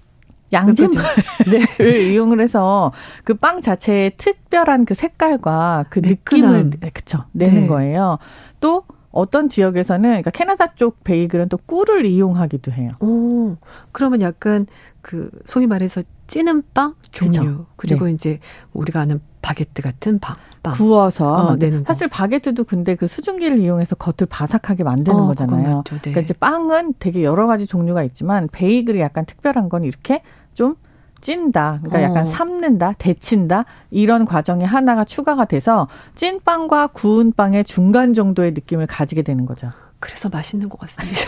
[0.51, 1.03] 양잿물을
[1.77, 2.11] 네.
[2.11, 2.91] 이용을 해서
[3.23, 7.67] 그 빵 자체의 특별한 그 색깔과 그 느낌을 그쵸 내는 네.
[7.67, 8.17] 거예요.
[8.59, 8.85] 또
[9.15, 12.91] 어떤 지역에서는 그러니까 캐나다 쪽 베이글은 또 꿀을 이용하기도 해요.
[12.99, 13.55] 오,
[13.93, 14.67] 그러면 약간
[15.01, 17.65] 그 소위 말해서 찌는 빵 종류 그쵸?
[17.77, 18.11] 그리고 네.
[18.11, 18.39] 이제
[18.73, 20.73] 우리가 아는 바게트 같은 빵, 빵.
[20.73, 25.83] 구워서 어, 내는 사실 바게트도 근데 그 수증기를 이용해서 겉을 바삭하게 만드는 어, 거잖아요.
[25.85, 25.99] 네.
[26.01, 30.75] 그러니까 이제 빵은 되게 여러 가지 종류가 있지만 베이글이 약간 특별한 건 이렇게 좀
[31.21, 31.79] 찐다.
[31.83, 32.01] 그러니까 어.
[32.03, 33.65] 약간 삶는다, 데친다.
[33.91, 39.71] 이런 과정이 하나가 추가가 돼서 찐빵과 구운 빵의 중간 정도의 느낌을 가지게 되는 거죠.
[39.99, 41.21] 그래서 맛있는 것 같습니다.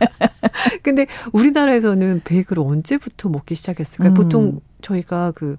[0.82, 4.10] 근데 우리나라에서는 베이글을 언제부터 먹기 시작했을까요?
[4.10, 4.14] 음.
[4.14, 5.56] 보통 저희가 그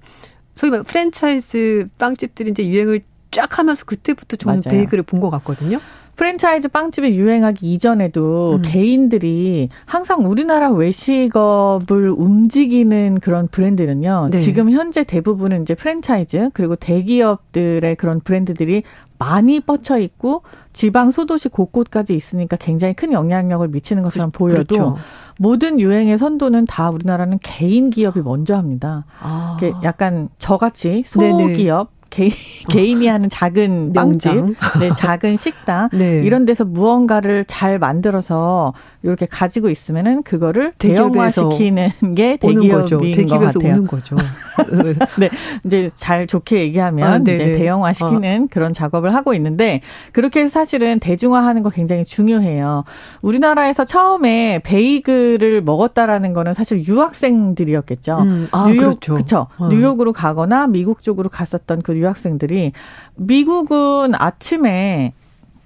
[0.56, 3.02] 소위 말 프랜차이즈 빵집들이 이제 유행을
[3.32, 4.76] 쫙 하면서 그때부터 저는 맞아요.
[4.78, 5.80] 베이글을 본 것 같거든요.
[6.18, 8.62] 프랜차이즈 빵집이 유행하기 이전에도 음.
[8.64, 14.30] 개인들이 항상 우리나라 외식업을 움직이는 그런 브랜드는요.
[14.32, 14.38] 네.
[14.40, 18.82] 지금 현재 대부분은 이제 프랜차이즈 그리고 대기업들의 그런 브랜드들이
[19.20, 20.42] 많이 뻗쳐 있고
[20.74, 24.98] 지방 소도시 곳곳까지 있으니까 굉장히 큰 영향력을 미치는 것처럼 그, 보여도 그렇죠.
[25.40, 29.06] 모든 유행의 선도는 다 우리나라는 개인 기업이 먼저 합니다.
[29.20, 29.58] 아.
[29.84, 32.32] 약간 저같이 소기업 개인,
[32.70, 36.24] 개인이 하는 작은 빵집, 네, 작은 식당 네.
[36.24, 43.72] 이런 데서 무언가를 잘 만들어서 이렇게 가지고 있으면은 그거를 대형화 시키는 게 대기업인 것 같아요.
[43.72, 44.16] 오는 거죠.
[45.20, 45.30] 네,
[45.64, 48.48] 이제 잘 좋게 얘기하면 아, 이제 대형화 시키는 어.
[48.50, 52.84] 그런 작업을 하고 있는데 그렇게 해서 사실은 대중화하는 거 굉장히 중요해요.
[53.22, 58.18] 우리나라에서 처음에 베이글을 먹었다라는 거는 사실 유학생들이었겠죠.
[58.18, 59.14] 음, 아, 뉴욕, 그렇죠.
[59.14, 59.48] 그쵸.
[59.58, 59.68] 어.
[59.68, 62.72] 뉴욕으로 가거나 미국 쪽으로 갔었던 그 유학생들이
[63.16, 65.14] 미국은 아침에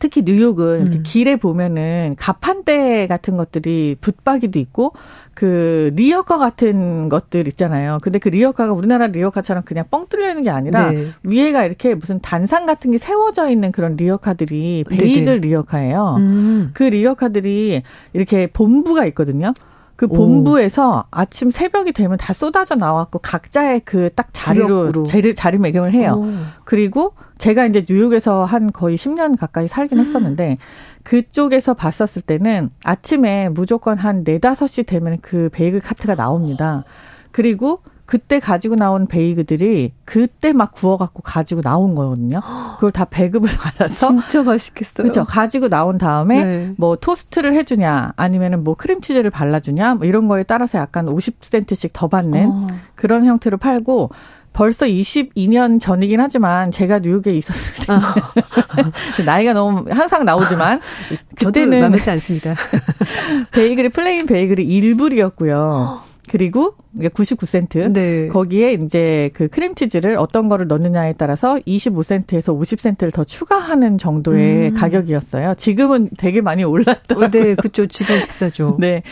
[0.01, 1.03] 특히 뉴욕은 음.
[1.03, 4.93] 길에 보면은 가판대 같은 것들이 붙박이도 있고
[5.35, 7.99] 그 리어카 같은 것들 있잖아요.
[8.01, 11.09] 근데 그 리어카가 우리나라 리어카처럼 그냥 뻥 뚫려 있는 게 아니라 네.
[11.21, 15.37] 위에가 이렇게 무슨 단상 같은 게 세워져 있는 그런 리어카들이 베이글 네네.
[15.37, 16.15] 리어카예요.
[16.17, 16.71] 음.
[16.73, 17.83] 그 리어카들이
[18.13, 19.53] 이렇게 본부가 있거든요.
[20.01, 21.03] 그 본부에서 오.
[21.11, 26.15] 아침 새벽이 되면 다 쏟아져 나왔고 각자의 그 딱 자리로 자리, 자리매김을 해요.
[26.17, 26.33] 오.
[26.63, 30.03] 그리고 제가 이제 뉴욕에서 한 거의 10년 가까이 살긴 음.
[30.03, 30.57] 했었는데
[31.03, 36.83] 그쪽에서 봤었을 때는 아침에 무조건 한 4, 5시 되면 그 베이글 카트가 나옵니다.
[37.31, 42.41] 그리고 그때 가지고 나온 베이글들이 그때 막 구워 갖고 가지고 나온 거거든요.
[42.75, 45.03] 그걸 다 배급을 받아서 진짜 맛있겠어요.
[45.03, 45.23] 그렇죠.
[45.23, 46.73] 가지고 나온 다음에 네.
[46.75, 51.91] 뭐 토스트를 해 주냐, 아니면은 뭐 크림치즈를 발라 주냐, 뭐 이런 거에 따라서 약간 50센트씩
[51.93, 52.67] 더 받는 어.
[52.95, 54.09] 그런 형태로 팔고.
[54.53, 58.13] 벌써 22년 전이긴 하지만 제가 뉴욕에 있었을 때 아.
[59.25, 60.81] 나이가 너무 항상 나오지만
[61.37, 62.55] 그때는 만만치 않습니다.
[63.53, 66.10] 베이글이 plain 베이글이 1불이었고요.
[66.31, 67.91] 그리고 99센트.
[67.91, 68.29] 네.
[68.29, 74.73] 거기에 이제 그 크림치즈를 어떤 거를 넣느냐에 따라서 25센트에서 50센트를 더 추가하는 정도의 음.
[74.73, 75.55] 가격이었어요.
[75.55, 77.25] 지금은 되게 많이 올랐더라고요.
[77.25, 77.85] 어, 네, 그렇죠.
[77.87, 78.77] 지금 비싸죠.
[78.79, 79.03] 네.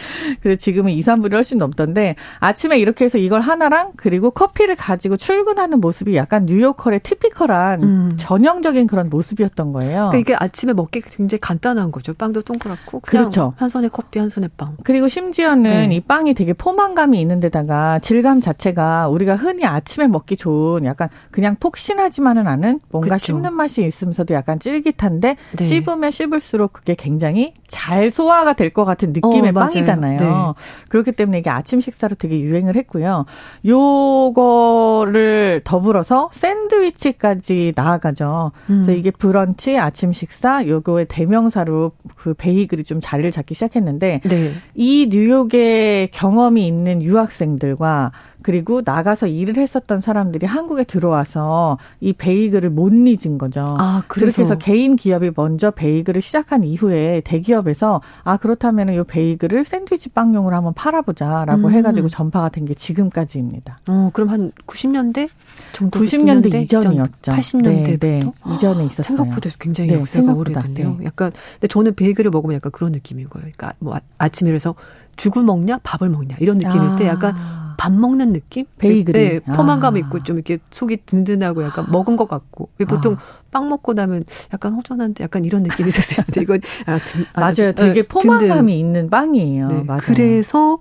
[0.41, 5.81] 그래서 지금은 2, 3불이 훨씬 넘던데 아침에 이렇게 해서 이걸 하나랑 그리고 커피를 가지고 출근하는
[5.81, 8.11] 모습이 약간 뉴요커의 typical한 음.
[8.15, 10.07] 전형적인 그런 모습이었던 거예요.
[10.11, 12.13] 그러니까 이게 아침에 먹기 굉장히 간단한 거죠.
[12.13, 13.53] 빵도 동그랗고 그렇죠.
[13.57, 14.77] 한 손에 커피, 한 손에 빵.
[14.85, 15.95] 그리고 심지어는 네.
[15.95, 21.09] 이 빵이 되게 포만감 이 있는 데다가 질감 자체가 우리가 흔히 아침에 먹기 좋은 약간
[21.31, 23.25] 그냥 폭신하지만은 않은 뭔가 그쵸.
[23.27, 25.63] 씹는 맛이 있으면서도 약간 쫄깃한데 네.
[25.63, 30.19] 씹으면 씹을수록 그게 굉장히 잘 소화가 될 것 같은 느낌의 어, 빵이잖아요.
[30.19, 30.53] 네.
[30.89, 33.25] 그렇기 때문에 이게 아침 식사로 되게 유행을 했고요.
[33.65, 38.51] 요거를 더불어서 샌드 샌드위치까지 나아가죠.
[38.69, 38.83] 음.
[38.83, 44.53] 그래서 이게 브런치, 아침 식사 요거의 대명사로 그 베이글이 좀 자리를 잡기 시작했는데 네.
[44.75, 52.89] 이 뉴욕의 경험이 있는 유학생들과 그리고 나가서 일을 했었던 사람들이 한국에 들어와서 이 베이글을 못
[52.93, 53.65] 잊은 거죠.
[53.77, 54.35] 아, 그래서.
[54.37, 60.55] 그렇게 해서 개인 기업이 먼저 베이글을 시작한 이후에 대기업에서 아 그렇다면 이 베이글을 샌드위치 빵용으로
[60.55, 61.73] 한번 팔아보자라고 음.
[61.73, 63.79] 해가지고 전파가 된 게 지금까지입니다.
[63.87, 65.29] 어 그럼 한 90년대
[65.73, 67.31] 정도 90년대 이전이었죠.
[67.31, 68.31] 80년대부터 네, 네.
[68.53, 69.17] 이전에 있었어요.
[69.17, 70.97] 생각보다 굉장히 네, 역사가 오래됐네요.
[70.99, 71.05] 네.
[71.05, 73.43] 약간 근데 저는 베이글을 먹으면 약간 그런 느낌인 거예요.
[73.43, 74.75] 그러니까 뭐 아, 아침에 그래서
[75.19, 76.95] 죽을 먹냐 밥을 먹냐 이런 느낌일 아.
[76.95, 77.35] 때 약간
[77.77, 78.65] 밥 먹는 느낌?
[78.77, 79.17] 베이글이.
[79.17, 79.97] 네, 포만감 아.
[79.99, 82.69] 있고 좀 이렇게 속이 든든하고 약간 먹은 것 같고.
[82.87, 83.17] 보통 아.
[83.51, 86.25] 빵 먹고 나면 약간 허전한데 약간 이런 느낌이 있었어요.
[86.41, 87.73] 이건 아, 든, 맞아요.
[87.73, 88.69] 되게 포만감이 든든.
[88.69, 89.67] 있는 빵이에요.
[89.69, 90.01] 네, 맞아요.
[90.03, 90.79] 그래서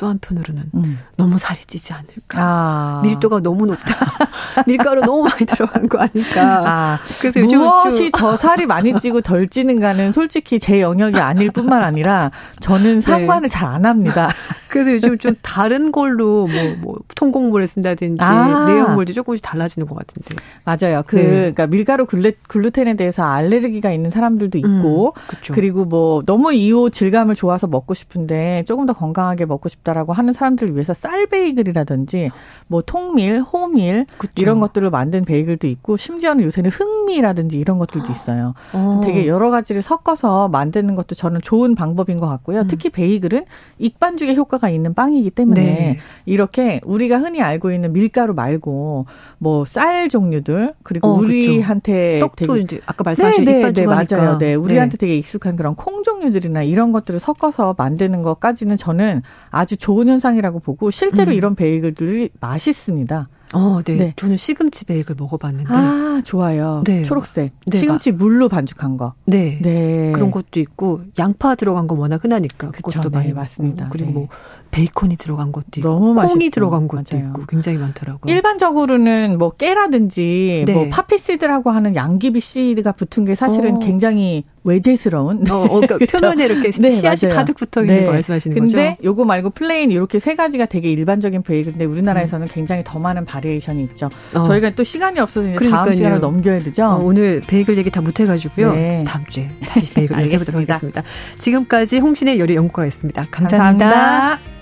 [0.00, 0.98] 또 한편으로는 음.
[1.16, 2.38] 너무 살이 찌지 않을까.
[2.40, 3.00] 아.
[3.04, 3.94] 밀도가 너무 높다.
[4.66, 6.64] 밀가루 너무 많이 들어간 거 아닐까.
[6.66, 6.98] 아.
[7.20, 12.30] 그래서 요즘 무엇이 더 살이 많이 찌고 덜 찌는가는 솔직히 제 영역이 아닐 뿐만 아니라
[12.60, 13.00] 저는 네.
[13.02, 13.48] 상관을 네.
[13.48, 14.30] 잘안 합니다.
[14.70, 18.66] 그래서 요즘 좀 다른 걸로 뭐, 뭐 통곡물을 쓴다든지 아.
[18.66, 20.36] 내용물도 조금씩 달라지는 것 같은데.
[20.64, 21.02] 맞아요.
[21.06, 21.28] 그 네.
[21.28, 27.34] 그러니까 밀가루 글루, 글루텐에 대해서 알레르기가 있는 사람들도 있고 음, 그리고 뭐 너무 이호 질감을
[27.34, 29.80] 좋아서 먹고 싶은데 조금 더 건강하게 먹고 싶다.
[29.80, 32.30] 싶다라고 하는 사람들을 위해서 쌀 베이글이라든지
[32.66, 34.32] 뭐 통밀, 호밀 그쵸.
[34.36, 38.54] 이런 것들을 만든 베이글도 있고 심지어는 요새는 흑미라든지 이런 것들도 있어요.
[38.72, 39.00] 어.
[39.04, 42.60] 되게 여러 가지를 섞어서 만드는 것도 저는 좋은 방법인 것 같고요.
[42.60, 42.66] 음.
[42.68, 43.44] 특히 베이글은
[43.78, 45.96] 익반죽의 효과가 있는 빵이기 때문에 네.
[46.26, 49.06] 이렇게 우리가 흔히 알고 있는 밀가루 말고
[49.38, 54.36] 뭐 쌀 종류들 그리고 어, 우리한테 떡도 되게 이제 아까 말씀하신 네, 네, 네, 맞아요.
[54.38, 54.98] 네, 우리한테 네.
[54.98, 60.90] 되게 익숙한 그런 콩 종류들이나 이런 것들을 섞어서 만드는 것까지는 저는 아주 좋은 현상이라고 보고
[60.90, 61.36] 실제로 음.
[61.36, 63.28] 이런 베이글들이 맛있습니다.
[63.52, 63.96] 어, 네.
[63.96, 64.12] 네.
[64.16, 65.72] 저는 시금치 베이글 먹어봤는데.
[65.72, 66.82] 아, 좋아요.
[66.86, 67.02] 네.
[67.02, 67.52] 초록색.
[67.66, 67.78] 네.
[67.78, 69.14] 시금치 물로 반죽한 거.
[69.24, 69.58] 네.
[69.60, 70.12] 네.
[70.12, 72.70] 그런 것도 있고, 양파 들어간 거 워낙 흔하니까.
[72.70, 73.88] 그쵸, 그것도 네, 많이 맞습니다.
[73.90, 74.12] 그리고 네.
[74.12, 74.28] 뭐,
[74.70, 76.50] 베이컨이 들어간 것도 있고 너무 콩이 맛있죠.
[76.50, 77.28] 들어간 것도 맞아요.
[77.28, 78.32] 있고 굉장히 많더라고요.
[78.32, 80.72] 일반적으로는 뭐 깨라든지 네.
[80.72, 83.78] 뭐 poppy seed라고 하는 양귀비 seed가 붙은 게 사실은 어.
[83.78, 85.50] 굉장히 외제스러운.
[85.50, 87.38] 어, 어 그러니까 표면에 이렇게 네, 씨앗이 맞아요.
[87.38, 88.04] 가득 붙어 있는 네.
[88.04, 88.76] 거 말씀하시는 근데 거죠?
[88.76, 92.52] 근데 요거 말고 plain 이렇게 세 가지가 되게 일반적인 베이글인데 우리나라에서는 음.
[92.52, 94.10] 굉장히 더 많은 variation이 있죠.
[94.34, 94.42] 어.
[94.44, 95.84] 저희가 또 시간이 없어서 이제 그러니까요.
[95.84, 96.84] 다음 시간을 넘겨야 되죠.
[96.84, 98.72] 어, 오늘 베이글 얘기 다 못 해가지고요.
[98.72, 99.04] 네.
[99.06, 101.02] 다음 주에 다시 베이글 얘기 해보도록 하겠습니다.
[101.38, 103.24] 지금까지 홍신의 요리 연구가였습니다.
[103.30, 103.84] 감사합니다.
[103.90, 104.59] 감사합니다.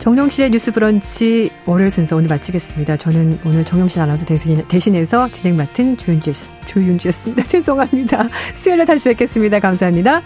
[0.00, 2.96] 정용실의 뉴스 브런치 월요일 순서 오늘 마치겠습니다.
[2.96, 6.32] 저는 오늘 정용실 아나운서 대신, 대신 해서 진행 맡은 조윤주,
[6.66, 7.42] 조윤주였습니다.
[7.46, 8.28] 죄송합니다.
[8.54, 9.60] 수요일에 다시 뵙겠습니다.
[9.60, 10.22] 감사합니다.